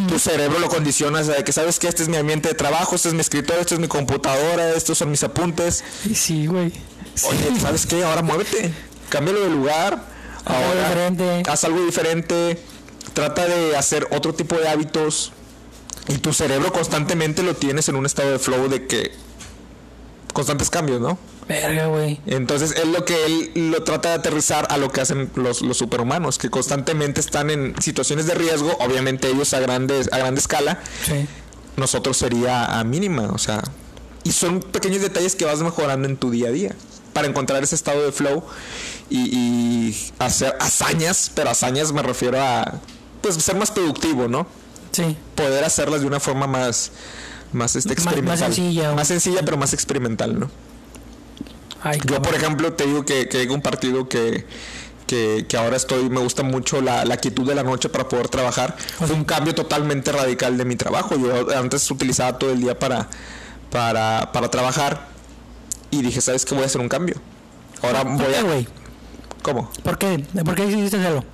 [0.07, 3.09] tu cerebro lo condicionas de que sabes que este es mi ambiente de trabajo, este
[3.09, 5.84] es mi escritorio, este es mi computadora, estos son mis apuntes.
[6.09, 6.72] Y sí, güey.
[7.15, 7.28] Sí.
[7.30, 8.03] Oye, ¿sabes qué?
[8.03, 8.74] Ahora muévete.
[9.09, 10.03] Cámbialo de lugar.
[10.45, 11.43] Ahora diferente.
[11.49, 12.61] haz algo diferente.
[13.13, 15.32] Trata de hacer otro tipo de hábitos.
[16.07, 19.11] Y tu cerebro constantemente lo tienes en un estado de flow de que
[20.34, 21.17] constantes cambios, ¿no?
[21.51, 22.19] Verga, güey.
[22.25, 25.77] Entonces es lo que él lo trata de aterrizar a lo que hacen los, los
[25.77, 30.79] superhumanos, que constantemente están en situaciones de riesgo, obviamente ellos a grandes, a grande escala,
[31.05, 31.25] Sí.
[31.77, 33.61] nosotros sería a mínima, o sea,
[34.23, 36.75] y son pequeños detalles que vas mejorando en tu día a día
[37.13, 38.43] para encontrar ese estado de flow
[39.09, 42.79] y, y hacer hazañas, pero hazañas me refiero a
[43.21, 44.47] pues ser más productivo, ¿no?
[44.91, 45.15] Sí.
[45.35, 46.91] Poder hacerlas de una forma más
[47.53, 50.49] más este Más- más experimental, sencilla, más sencilla pero más experimental, ¿no?
[51.84, 54.45] Ay, Yo, por ejemplo, te digo que, que un partido que,
[55.07, 58.29] que, que ahora estoy, me gusta mucho la, la quietud de la noche para poder
[58.29, 58.75] trabajar.
[58.77, 61.15] Fue un cambio totalmente radical de mi trabajo.
[61.17, 63.07] Yo antes utilizaba todo el día para,
[63.71, 65.07] para, para trabajar
[65.89, 66.53] y dije, ¿sabes qué?
[66.55, 67.15] Voy a hacer un cambio.
[67.82, 69.41] Ahora ¿Por voy qué, a...
[69.43, 69.71] ¿Cómo?
[69.84, 70.23] ¿Por qué?
[70.45, 71.25] ¿Por qué decidiste hacerlo?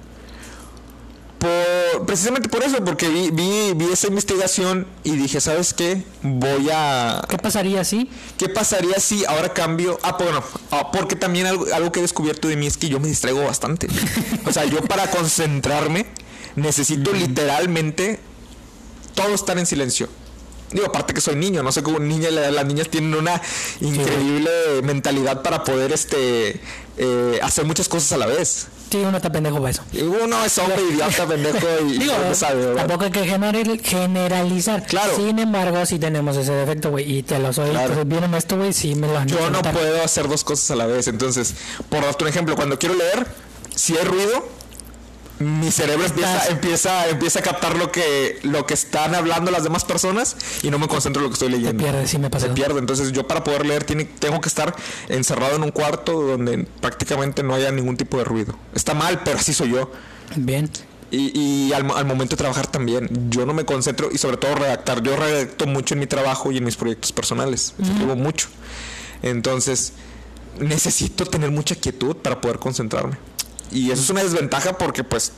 [1.40, 6.02] Por, precisamente por eso, porque vi, vi, vi esa investigación y dije, ¿sabes qué?
[6.24, 7.24] Voy a...
[7.30, 8.10] ¿Qué pasaría si?
[8.38, 10.00] ¿Qué pasaría si ahora cambio?
[10.02, 13.00] Ah, bueno, ah, porque también algo, algo que he descubierto de mí es que yo
[13.00, 13.88] me distraigo bastante.
[14.46, 16.08] O sea, yo para concentrarme
[16.56, 18.20] necesito literalmente
[19.14, 20.10] todo estar en silencio.
[20.72, 23.40] Digo, aparte que soy niño, no sé cómo niña, la- las niñas tienen una
[23.80, 24.50] increíble
[24.84, 26.60] mentalidad para poder este
[26.98, 28.68] eh, hacer muchas cosas a la vez.
[28.90, 29.84] Sí, uno está pendejo para eso.
[30.24, 32.76] Uno es hombre, idiota, pendejo y Digo, no sabe, ¿verdad?
[32.88, 34.86] tampoco hay que general- generalizar.
[34.86, 35.16] Claro.
[35.16, 37.18] Sin embargo, sí tenemos ese defecto, güey.
[37.18, 37.70] Y te lo soy.
[37.72, 38.06] Claro.
[38.06, 38.72] Bien honesto, güey.
[38.74, 41.08] Sí me lo han Yo no puedo hacer dos cosas a la vez.
[41.08, 41.54] Entonces,
[41.90, 43.28] por darte un ejemplo, cuando quiero leer,
[43.76, 44.48] si hay ruido,
[45.40, 49.86] mi cerebro empieza, empieza, empieza a captar lo que, lo que están hablando las demás
[49.86, 51.84] personas y no me concentro en lo que estoy leyendo.
[51.84, 52.48] pierdes, sí me pasa.
[52.48, 52.80] Se pierde.
[52.80, 54.76] Entonces, yo para poder leer tiene, tengo que estar
[55.10, 58.58] encerrado en un cuarto donde prácticamente no haya ningún tipo de ruido.
[58.74, 59.92] Está mal, pero así soy yo.
[60.36, 60.70] Bien.
[61.10, 64.38] Y, y al, mo- al momento de trabajar también, yo no me concentro y sobre
[64.38, 65.02] todo redactar.
[65.04, 67.76] Yo redacto mucho en mi trabajo y en mis proyectos personales.
[67.82, 68.48] Escribo mucho.
[69.24, 69.94] Entonces,
[70.60, 73.18] necesito tener mucha quietud para poder concentrarme.
[73.72, 75.34] Y eso es una desventaja porque pues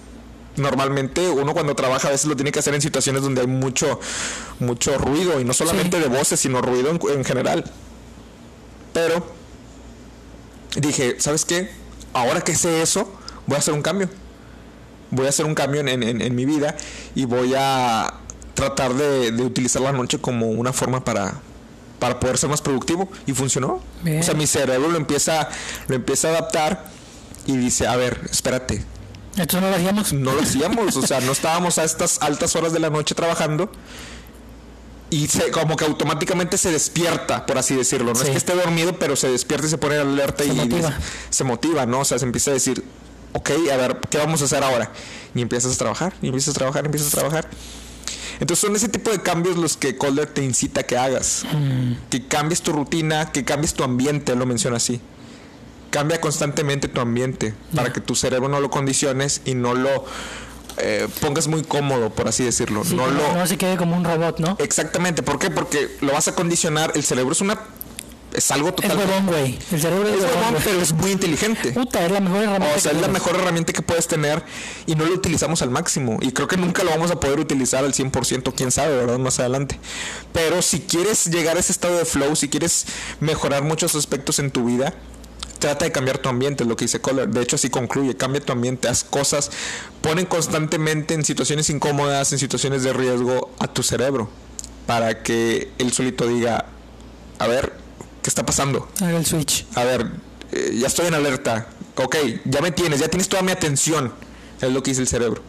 [0.57, 3.99] normalmente uno cuando trabaja a veces lo tiene que hacer en situaciones donde hay mucho
[4.59, 6.03] mucho ruido y no solamente Sí.
[6.03, 7.63] de voces, sino ruido en, en general.
[8.93, 9.25] Pero
[10.75, 11.69] dije, ¿sabes qué?
[12.13, 13.11] Ahora que sé eso,
[13.47, 14.09] voy a hacer un cambio
[15.11, 16.75] voy a hacer un cambio en, en- en mi vida
[17.15, 18.13] y voy a
[18.53, 21.33] tratar de, de utilizar la noche como una forma para,
[21.97, 23.81] para poder ser más productivo y funcionó.
[24.03, 24.19] Bien.
[24.19, 25.49] O sea, mi cerebro lo empieza,
[25.87, 26.91] lo empieza a adaptar
[27.51, 28.83] y dice, a ver, espérate,
[29.37, 30.13] Esto no lo hacíamos.
[30.13, 33.71] no lo hacíamos, o sea, no estábamos a estas altas horas de la noche trabajando
[35.09, 38.13] y se, como que automáticamente se despierta, por así decirlo.
[38.13, 40.93] No es que esté dormido, pero se despierta y se pone alerta Se y motiva.
[41.29, 42.01] se motiva, ¿no?
[42.01, 42.83] O sea, se empieza a decir,
[43.33, 44.91] ok, a ver, ¿qué vamos a hacer ahora?
[45.33, 47.49] Y empiezas a trabajar, y empiezas a trabajar, y empiezas a trabajar.
[48.39, 51.43] Entonces son ese tipo de cambios los que Calder te incita a que hagas.
[52.09, 55.01] Que cambies tu rutina, que cambies tu ambiente, lo menciona así.
[55.89, 60.05] Cambia constantemente tu ambiente para que tu cerebro no lo condiciones y no lo
[60.81, 62.83] eh, pongas muy cómodo, por así decirlo.
[62.83, 63.33] Sí, no lo...
[63.33, 64.55] no se quede como un robot, ¿no?
[64.59, 65.49] Exactamente, ¿por qué?
[65.49, 67.59] Porque lo vas a condicionar, el cerebro es una...
[68.33, 69.05] Es algo Es totalmente...
[69.11, 69.59] huevón, güey.
[69.71, 71.71] El cerebro es, Es pero es muy inteligente.
[71.71, 72.75] Puta, es la mejor herramienta.
[72.77, 74.43] O sea, que es la mejor herramienta que puedes tener
[74.85, 76.19] y no lo utilizamos al máximo.
[76.21, 79.17] Y creo que nunca lo vamos a poder utilizar al 100%, quién sabe, ¿verdad?
[79.17, 79.79] Más adelante.
[80.31, 82.85] Pero si quieres llegar a ese estado de flow, si quieres
[83.19, 84.93] mejorar muchos aspectos en tu vida,
[85.59, 87.29] trata de cambiar tu ambiente, es lo que dice Kohler.
[87.29, 89.51] De hecho, así concluye, cambia tu ambiente, haz cosas,
[90.01, 94.29] ponen constantemente en situaciones incómodas, en situaciones de riesgo a tu cerebro,
[94.87, 96.65] para que él solito diga,
[97.37, 97.73] a ver,
[98.23, 98.89] ¿qué está pasando?
[99.01, 99.65] Haga el switch.
[99.75, 100.11] a ver,
[100.51, 101.67] eh, ya estoy en alerta.
[101.95, 104.13] Ok, ya me tienes, ya tienes toda mi atención.
[104.61, 105.41] Es lo que dice el cerebro.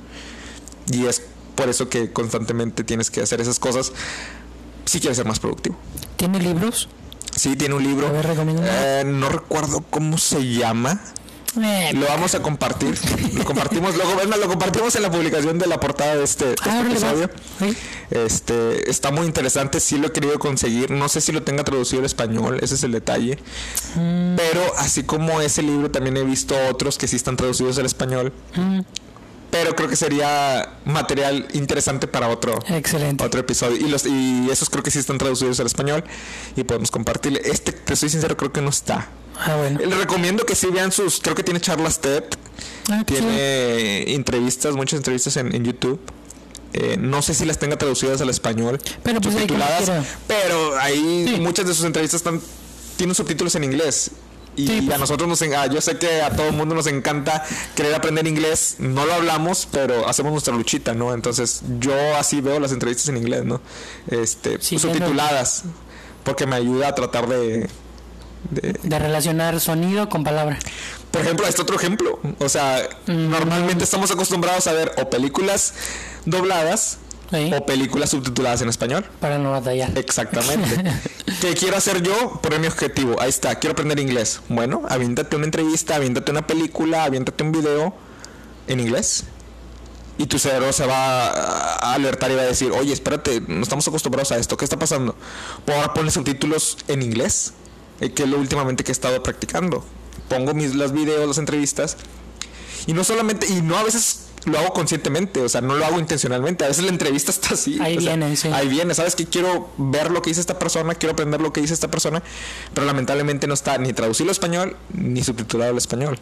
[0.92, 1.22] Y es
[1.54, 3.92] por eso que constantemente tienes que hacer esas cosas
[4.84, 5.76] si quieres ser más productivo.
[6.16, 6.88] ¿Tiene libros?
[7.36, 8.06] Sí, tiene un libro.
[8.08, 8.68] A ver, recomiéndame.
[8.72, 11.00] Eh, no recuerdo cómo se llama.
[11.60, 12.96] Eh, Lo vamos a compartir.
[13.34, 14.14] Lo compartimos luego.
[14.28, 17.30] más, lo compartimos en la publicación de la portada de este, de este ah, episodio.
[17.58, 17.76] Sí.
[18.12, 20.92] Este está muy interesante, sí lo he querido conseguir.
[20.92, 23.38] No sé si lo tenga traducido al español, ese es el detalle.
[23.96, 27.86] Mm, Pero así como ese libro, también he visto otros que sí están traducidos al
[27.86, 28.32] español.
[28.54, 28.80] mm,
[29.50, 33.24] Pero creo que sería material interesante para otro, excelente.
[33.24, 33.76] otro episodio.
[33.76, 36.04] Y, los, y esos creo que sí están traducidos al español
[36.56, 37.40] y podemos compartirle.
[37.44, 39.08] Este, te soy sincero, creo que no está.
[39.38, 39.80] Ah, bueno.
[39.80, 41.20] Les recomiendo que sí vean sus.
[41.20, 42.24] Creo que tiene charlas TED.
[42.90, 43.02] Ah.
[43.06, 46.00] Tiene entrevistas, muchas entrevistas en, en YouTube.
[46.72, 49.90] Eh, no sé si las tenga traducidas al español, Pero, pues, ahí subtituladas,
[50.28, 51.40] pero ahí Sí.
[51.40, 52.40] muchas de sus entrevistas están
[52.96, 54.12] tienen subtítulos en inglés.
[54.56, 54.96] Y Sí, pues.
[54.96, 57.44] a nosotros nos ah, yo sé que a todo el mundo nos encanta
[57.74, 61.14] querer aprender inglés, no lo hablamos, pero hacemos nuestra luchita, ¿no?
[61.14, 63.60] Entonces, yo así veo las entrevistas en inglés, ¿no?
[64.08, 65.62] Este, Sí, subtituladas,
[66.24, 67.68] porque me ayuda a tratar de
[68.50, 70.58] de- De relacionar sonido con palabra.
[71.10, 72.18] Por ejemplo, este otro ejemplo.
[72.38, 73.28] O sea, Mm.
[73.30, 75.74] normalmente estamos acostumbrados a ver o películas
[76.24, 76.96] dobladas
[77.30, 77.50] Sí.
[77.54, 79.04] o películas subtituladas en español.
[79.20, 79.96] Para no batallar.
[79.96, 80.82] Exactamente.
[81.40, 82.40] ¿Qué quiero hacer yo?
[82.42, 83.20] Poner mi objetivo.
[83.20, 84.40] Ahí está, quiero aprender inglés.
[84.48, 87.94] Bueno, aviéntate una entrevista, aviéntate una película, aviéntate un video
[88.66, 89.24] en inglés.
[90.18, 93.88] Y tu cerebro se va a alertar y va a decir, oye, espérate, no estamos
[93.88, 95.14] acostumbrados a esto, ¿qué está pasando?
[95.66, 97.54] O ahora ponle subtítulos en inglés,
[98.00, 99.82] eh, que es lo últimamente que he estado practicando.
[100.28, 101.96] Pongo mis los videos, las entrevistas.
[102.86, 105.98] Y no solamente, y no a veces lo hago conscientemente, o sea, no lo hago
[105.98, 106.64] intencionalmente.
[106.64, 107.78] A veces la entrevista está así.
[107.80, 108.48] Ahí o sea, viene, sí.
[108.48, 111.60] Ahí viene, ¿sabes que Quiero ver lo que dice esta persona, quiero aprender lo que
[111.60, 112.22] dice esta persona,
[112.74, 116.18] pero lamentablemente no está ni traducido al español ni subtitulado al español.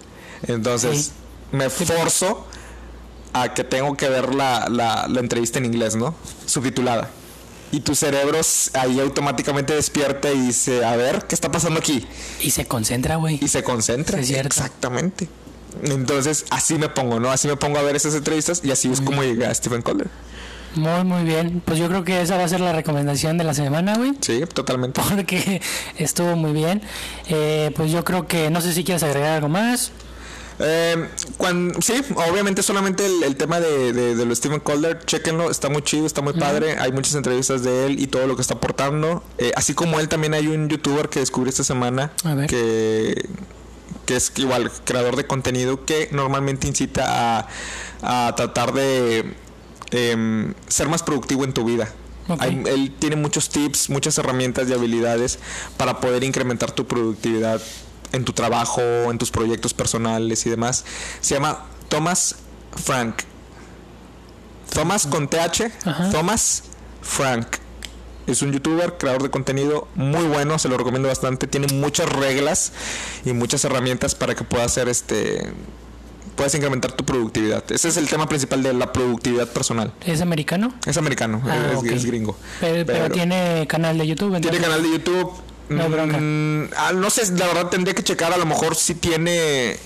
[0.47, 1.13] Entonces, Sí.
[1.53, 2.47] me forzo
[3.33, 6.15] a que tengo que ver la, la, la entrevista en inglés, ¿no?
[6.47, 7.11] Subtitulada.
[7.71, 8.41] Y tu cerebro
[8.75, 12.07] ahí automáticamente despierta y dice, a ver, ¿qué está pasando aquí?
[12.41, 13.39] Y se concentra, güey.
[13.43, 14.17] Y se concentra.
[14.17, 14.49] Sí, es cierto.
[14.49, 15.29] Exactamente.
[15.83, 17.31] Entonces, así me pongo, ¿no?
[17.31, 20.11] Así me pongo a ver esas entrevistas y así es como llegué a Stephen Colbert.
[20.75, 21.63] Muy, muy bien.
[21.65, 24.13] Pues yo creo que esa va a ser la recomendación de la semana, güey.
[24.21, 25.01] Sí, totalmente.
[25.09, 25.61] Porque
[25.99, 26.83] estuvo muy bien.
[27.29, 29.93] Eh, pues yo creo que no sé si quieres agregar algo más.
[30.61, 31.95] Eh, cuan- sí,
[32.31, 36.05] obviamente solamente el, el tema de, de, de lo Stephen Colbert, chequenlo, está muy chido,
[36.05, 39.23] está muy padre, hay muchas entrevistas de él y todo lo que está aportando.
[39.39, 42.49] Eh, así como él también hay un youtuber que descubrí esta semana A ver.
[42.49, 43.29] que
[44.09, 47.49] que es igual creador de contenido que normalmente incita a,
[48.29, 49.35] a tratar de
[49.91, 51.93] em, ser más productivo en tu vida.
[52.39, 55.39] Hay- él tiene muchos tips, muchas herramientas y habilidades
[55.77, 57.61] para poder incrementar tu productividad
[58.13, 58.81] en tu trabajo,
[59.11, 60.87] en tus proyectos personales y demás.
[61.21, 62.37] Se llama Thomas
[62.83, 63.15] Frank.
[64.73, 66.11] Thomas con TH, Ajá.
[66.11, 66.63] Thomas
[67.03, 67.47] Frank.
[68.29, 71.47] Es un youtuber, creador de contenido muy bueno, se lo recomiendo bastante.
[71.47, 72.73] Tiene muchas reglas
[73.25, 75.51] y muchas herramientas para que puedas hacer este
[76.37, 77.65] puedas incrementar tu productividad.
[77.73, 79.93] Ese es el tema principal de la productividad personal.
[80.07, 80.73] ¿Es americano?
[80.87, 82.37] Es americano, Ah, es, gringo.
[82.61, 84.31] Pero, pero Pero- tiene canal de YouTube.
[84.41, 85.33] tiene entonces- canal de YouTube.
[85.71, 85.89] No.
[85.89, 88.33] Mm, ah, no sé, la verdad tendría que checar.
[88.33, 89.77] A lo mejor si tiene.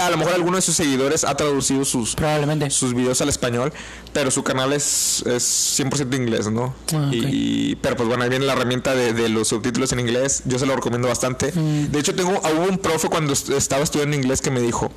[0.00, 2.70] A lo mejor alguno de sus seguidores ha traducido sus, Probablemente.
[2.70, 3.70] sus videos al español,
[4.14, 6.74] pero su canal es, es 100% inglés, ¿no?
[6.94, 10.42] Ah, y, pero pues bueno, ahí viene la herramienta de, de los subtítulos en inglés.
[10.46, 11.52] Yo se lo recomiendo bastante.
[11.54, 11.90] Mm.
[11.92, 14.90] De hecho, tengo hubo un profe cuando est- estaba estudiando inglés que me dijo: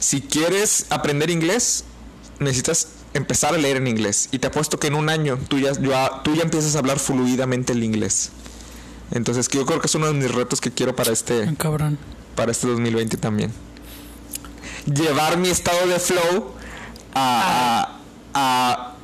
[0.00, 1.84] Si quieres aprender inglés,
[2.40, 4.28] necesitas empezar a leer en inglés.
[4.32, 6.98] Y te apuesto que en un año tú ya, ya- tú ya empiezas a hablar
[6.98, 8.30] fluidamente el inglés.
[9.12, 11.54] Entonces, que yo creo que es uno de mis retos que quiero para este, Ah,
[11.56, 11.98] Cabrón.
[12.34, 13.52] Para este 2020 también.
[14.86, 16.52] Llevar mi estado de flow
[17.14, 17.98] a,
[18.34, 18.94] a- a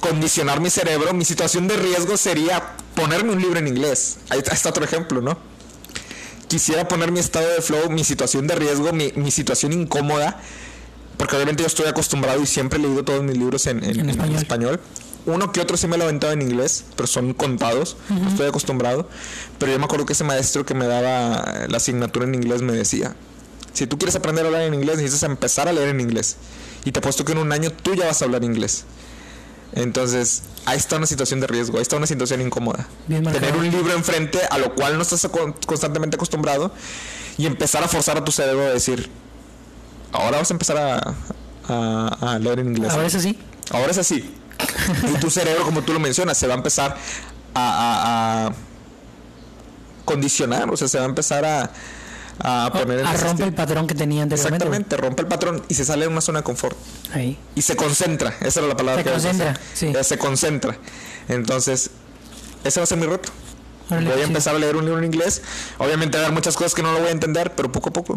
[0.00, 1.12] condicionar mi cerebro.
[1.12, 2.62] Mi situación de riesgo sería
[2.94, 4.18] ponerme un libro en inglés.
[4.30, 5.38] Ahí está, otro ejemplo, ¿no?
[6.48, 10.40] Quisiera poner mi estado de flow, mi situación de riesgo, mi, mi situación incómoda.
[11.18, 14.10] Porque obviamente yo estoy acostumbrado y siempre he leído todos mis libros en, en- En
[14.10, 14.80] en español.
[15.28, 17.96] Uno que otro sí me lo he aventado en inglés, pero son contados.
[18.08, 19.08] no Estoy acostumbrado.
[19.58, 22.72] Pero yo me acuerdo que ese maestro que me daba la asignatura en inglés me
[22.72, 23.14] decía:
[23.74, 26.36] Si tú quieres aprender a hablar en inglés, necesitas empezar a leer en inglés.
[26.84, 28.84] Y te apuesto que en un año tú ya vas a hablar inglés.
[29.74, 32.88] Entonces, ahí está una situación de riesgo, ahí está una situación incómoda.
[33.06, 33.22] Bien.
[33.24, 36.72] Tener un libro enfrente a lo cual no estás con- constantemente acostumbrado
[37.36, 39.10] y empezar a forzar a tu cerebro a decir:
[40.12, 41.14] Ahora vas a empezar a,
[41.68, 42.90] a- a leer en inglés.
[42.92, 43.38] Ahora es así.
[43.70, 44.34] Ahora es así.
[45.14, 46.96] Y tu cerebro, como tú lo mencionas, se va a empezar
[47.54, 48.52] a, a- a
[50.04, 51.70] condicionar, o sea, se va a empezar a,
[52.66, 54.64] a poner en A ese rompe el patrón que tenía anteriormente.
[54.64, 56.76] Exactamente, rompe el patrón y se sale de una zona de confort.
[57.12, 57.38] Ahí.
[57.54, 59.92] Y se concentra, esa era la palabra Se que concentra, sí.
[59.92, 60.76] Ya Se concentra.
[61.28, 61.90] Entonces,
[62.64, 63.30] ese va a ser mi reto.
[63.90, 64.20] Voy a sí.
[64.22, 65.42] empezar a leer un libro en inglés.
[65.78, 67.92] Obviamente va a haber muchas cosas que no lo voy a entender, pero poco a
[67.92, 68.16] poco.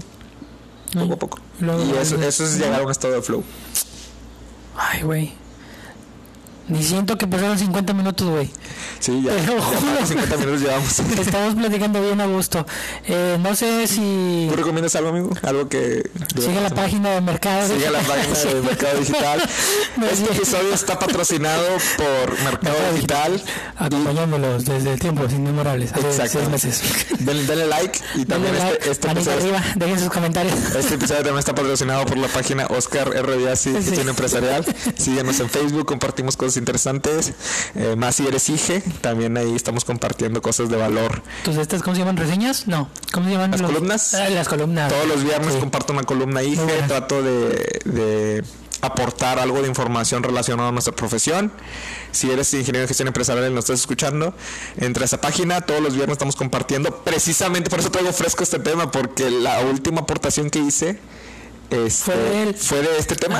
[0.93, 1.39] Poco a poco.
[1.59, 3.43] Luego- y eso, eso es llegar a un estado de flow.
[4.77, 5.33] Ay, güey.
[6.71, 8.49] Ni siento que pasaron 50 minutos, güey.
[8.99, 9.81] Sí, ya, Te lo ya juro.
[9.81, 10.99] más de 50 minutos llevamos.
[11.19, 12.65] Estamos platicando bien a gusto.
[13.07, 15.29] Eh, no sé si ¿Tú recomiendas algo, amigo?
[15.43, 16.09] Algo que...
[16.39, 17.67] sigue la página de mercado.
[17.67, 19.41] Sigue la página de Mercado Digital.
[19.97, 20.31] No, Este sí.
[20.31, 21.65] episodio está patrocinado
[21.97, 23.43] por Mercado Digital.
[23.77, 26.39] Acompañándolos desde tiempos inmemorables, hace Exacto.
[26.39, 26.81] seis meses.
[27.19, 30.55] Denle, denle like y también Denle este, like, este episodio, arriba, dejen sus comentarios.
[30.75, 33.37] este episodio también está patrocinado por la página Oscar R.
[33.37, 33.99] Biasi, Sí.
[34.01, 34.63] Empresarial.
[34.97, 37.33] Síguenos en Facebook, compartimos cosas interesantes.
[37.75, 41.21] Eh, más si eres IGE, también ahí estamos compartiendo cosas de valor.
[41.39, 42.17] Entonces, ¿estas cómo se llaman?
[42.17, 42.67] ¿Reseñas?
[42.67, 42.89] No.
[43.11, 43.51] ¿Cómo se llaman?
[43.51, 44.13] Las los- columnas.
[44.13, 44.91] Ah, las columnas.
[44.91, 45.59] Todos los viernes Sí.
[45.59, 48.43] comparto una columna IGE, trato de, de
[48.81, 51.51] aportar algo de información relacionada a nuestra profesión.
[52.11, 54.33] Si eres ingeniero de gestión empresarial y nos estás escuchando,
[54.77, 55.61] entra a esa página.
[55.61, 57.03] Todos los viernes estamos compartiendo.
[57.03, 60.99] Precisamente por eso traigo fresco este tema, porque la última aportación que hice
[61.71, 62.53] este, Fue de él.
[62.55, 63.37] fue de este tema.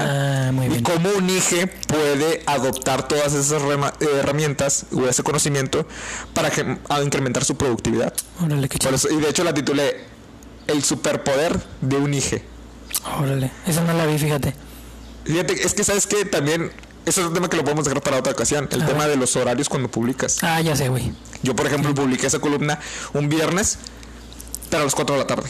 [0.48, 0.84] Ah, muy y bien.
[0.84, 5.86] cómo un IGE puede adoptar todas esas eh, herramientas o ese conocimiento
[6.34, 8.14] para que, a incrementar su productividad.
[8.44, 8.96] Órale, qué Por chido.
[8.96, 10.06] eso- y de hecho la titulé
[10.68, 12.44] El superpoder de un IGE.
[13.20, 13.52] Órale.
[13.68, 14.54] Esa no la vi, fíjate.
[15.26, 16.72] Fíjate, es que sabes que también,
[17.06, 19.10] eso es un tema que lo podemos dejar para otra ocasión, el A tema ver.
[19.12, 20.38] de los horarios cuando publicas.
[20.44, 21.12] Ah, ya sé, güey.
[21.44, 22.80] Yo, por ejemplo, publiqué esa columna
[23.14, 23.78] un viernes,
[24.70, 25.50] pero a las 4 de la tarde.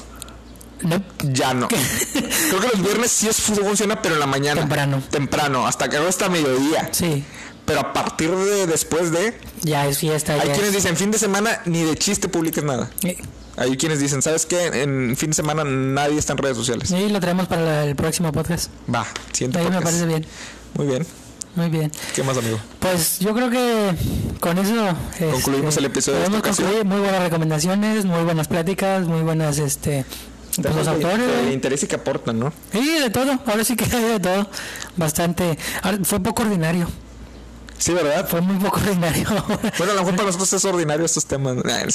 [0.84, 1.04] No.
[1.24, 1.68] Ya no.
[2.14, 4.62] Creo que los viernes sí es- funciona, pero en la mañana.
[4.62, 5.02] Temprano.
[5.10, 6.90] Temprano, hasta que hasta mediodía.
[6.92, 7.24] Sí.
[7.66, 9.40] Pero a partir de después de...
[9.62, 10.34] Ya es fiesta.
[10.34, 12.90] Hay ya quienes es- dicen, fin de semana ni de chiste publiques nada.
[13.04, 13.18] Eh,
[13.58, 14.82] Hay quienes dicen, ¿sabes qué?
[14.82, 16.90] En fin de semana nadie está en redes sociales.
[16.90, 18.72] Sí, lo traemos para el próximo podcast.
[18.94, 19.84] Va, siguiente Ahí me podcast.
[19.86, 20.26] parece bien.
[20.74, 21.06] Muy bien.
[21.54, 21.92] Muy bien.
[22.16, 22.58] ¿Qué más, amigo?
[22.80, 23.92] Pues yo creo que
[24.40, 26.86] con eso este, Concluimos el episodio de esta concluir.
[26.86, 30.06] Muy buenas recomendaciones, muy buenas pláticas, muy buenas este
[30.56, 31.28] pues, los de- autores.
[31.28, 31.54] de güey.
[31.54, 32.52] interés y que aportan, ¿no?
[32.72, 33.40] Sí, de todo.
[33.46, 34.50] Ahora sí que hay de todo.
[34.96, 35.58] Bastante.
[36.04, 36.88] Fue poco ordinario.
[37.78, 38.28] Sí, ¿verdad?
[38.30, 39.26] Fue muy poco ordinario.
[39.78, 41.56] Bueno, a lo mejor para nosotros es ordinario estos temas.
[41.56, 41.88] Nah, no.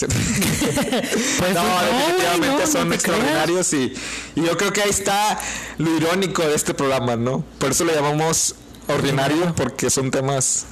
[1.38, 3.94] Pues, definitivamente no, son extraordinarios y,
[4.34, 5.38] y yo creo que ahí está
[5.78, 7.44] lo irónico de este programa, ¿no?
[7.58, 8.56] Por eso lo llamamos
[8.88, 10.66] ordinario, porque son temas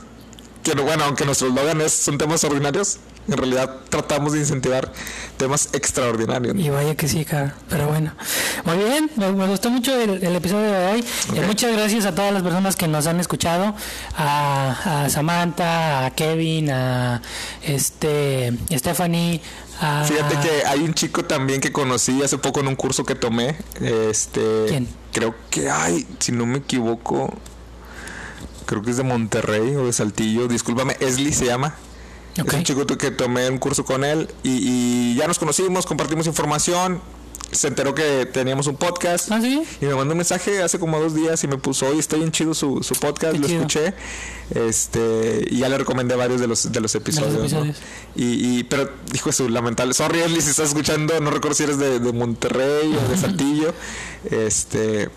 [0.65, 2.99] que, bueno, aunque nuestro eslogan es son temas ordinarios,
[3.29, 4.93] en realidad tratamos de incentivar
[5.37, 6.55] temas extraordinarios.
[6.55, 6.61] ¿no?
[6.61, 7.55] Y vaya que sí, cara.
[7.69, 8.13] Pero bueno.
[8.65, 11.01] Muy bien, me, me gustó mucho el, el episodio de hoy.
[11.01, 11.47] Eh, Ok.
[11.47, 13.75] muchas gracias a todas las personas que nos han escuchado.
[14.17, 17.21] A, a Samantha, a Kevin, a
[17.63, 19.41] este Stephanie.
[19.81, 23.15] A, Fíjate que hay un chico también que conocí hace poco en un curso que
[23.15, 23.57] tomé.
[23.81, 24.89] Este, ¿Quién?
[25.13, 27.33] Creo que hay, si no me equivoco,
[28.67, 30.47] creo que es de Monterrey o de Saltillo.
[30.49, 31.75] Discúlpame, Esli se llama.
[32.37, 34.51] Es un chico que tomé un curso con él y,
[35.13, 37.01] y ya nos conocimos, compartimos información.
[37.53, 39.31] Se enteró que teníamos un podcast.
[39.31, 39.63] ¿Ah, sí?
[39.81, 42.33] Y me mandó un mensaje hace como dos días y me puso, oye, está bien
[42.33, 43.61] chido su, su podcast, Qué lo chido.
[43.61, 43.95] escuché.
[44.53, 47.35] Este, y ya le recomendé varios de los, de los episodios.
[47.35, 47.41] ¿no?
[47.41, 47.77] episodios.
[48.17, 51.79] Y, y, pero dijo su lamentable, sorry Esli, si estás escuchando, no recuerdo si eres
[51.79, 53.73] de, de Monterrey o de Saltillo.
[54.31, 55.09] Este,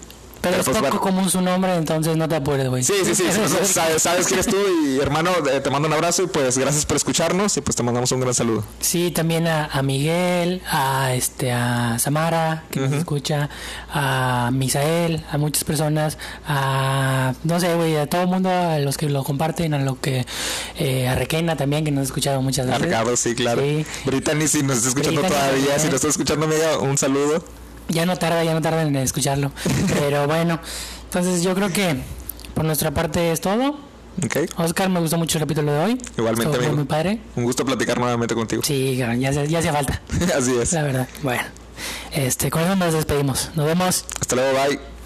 [0.49, 1.01] Pero es pues, poco bueno.
[1.01, 2.83] común su nombre, entonces no te apures, güey.
[2.83, 3.23] Sí, sí, sí,
[3.65, 6.85] sabes, sabes quién eres tú y hermano, eh, te mando un abrazo y pues gracias
[6.85, 8.63] por escucharnos y pues te mandamos un gran saludo.
[8.79, 13.49] Sí, también a, a Miguel, a este a Samara, que nos escucha,
[13.91, 16.17] a Misael, a muchas personas,
[16.47, 19.99] a no sé, güey, a todo el mundo, a los que lo comparten, a lo
[19.99, 20.25] que
[20.77, 22.85] eh, a Requena también que nos ha escuchado muchas A veces.
[22.85, 23.61] Ricardo, sí, claro.
[23.61, 23.85] Sí.
[24.05, 27.43] Brittany, si nos está escuchando Brittany todavía, si nos está escuchando, amiga, un saludo.
[27.89, 29.51] Ya no tarda, ya no tarda en escucharlo.
[29.99, 30.59] Pero bueno,
[31.05, 31.97] entonces yo creo que
[32.53, 33.79] por nuestra parte es todo.
[34.23, 36.01] Ok, Oscar, me gustó mucho el capítulo de hoy.
[36.17, 36.73] Igualmente, amigo.
[36.75, 37.19] muy padre.
[37.35, 38.63] un gusto platicar nuevamente contigo.
[38.65, 40.01] Sí, ya, ya hacía falta.
[40.37, 40.73] Así es.
[40.73, 41.07] La verdad.
[41.21, 41.43] Bueno,
[42.11, 43.51] este, con eso nos despedimos.
[43.55, 44.05] Nos vemos.
[44.19, 44.96] Hasta luego, bye.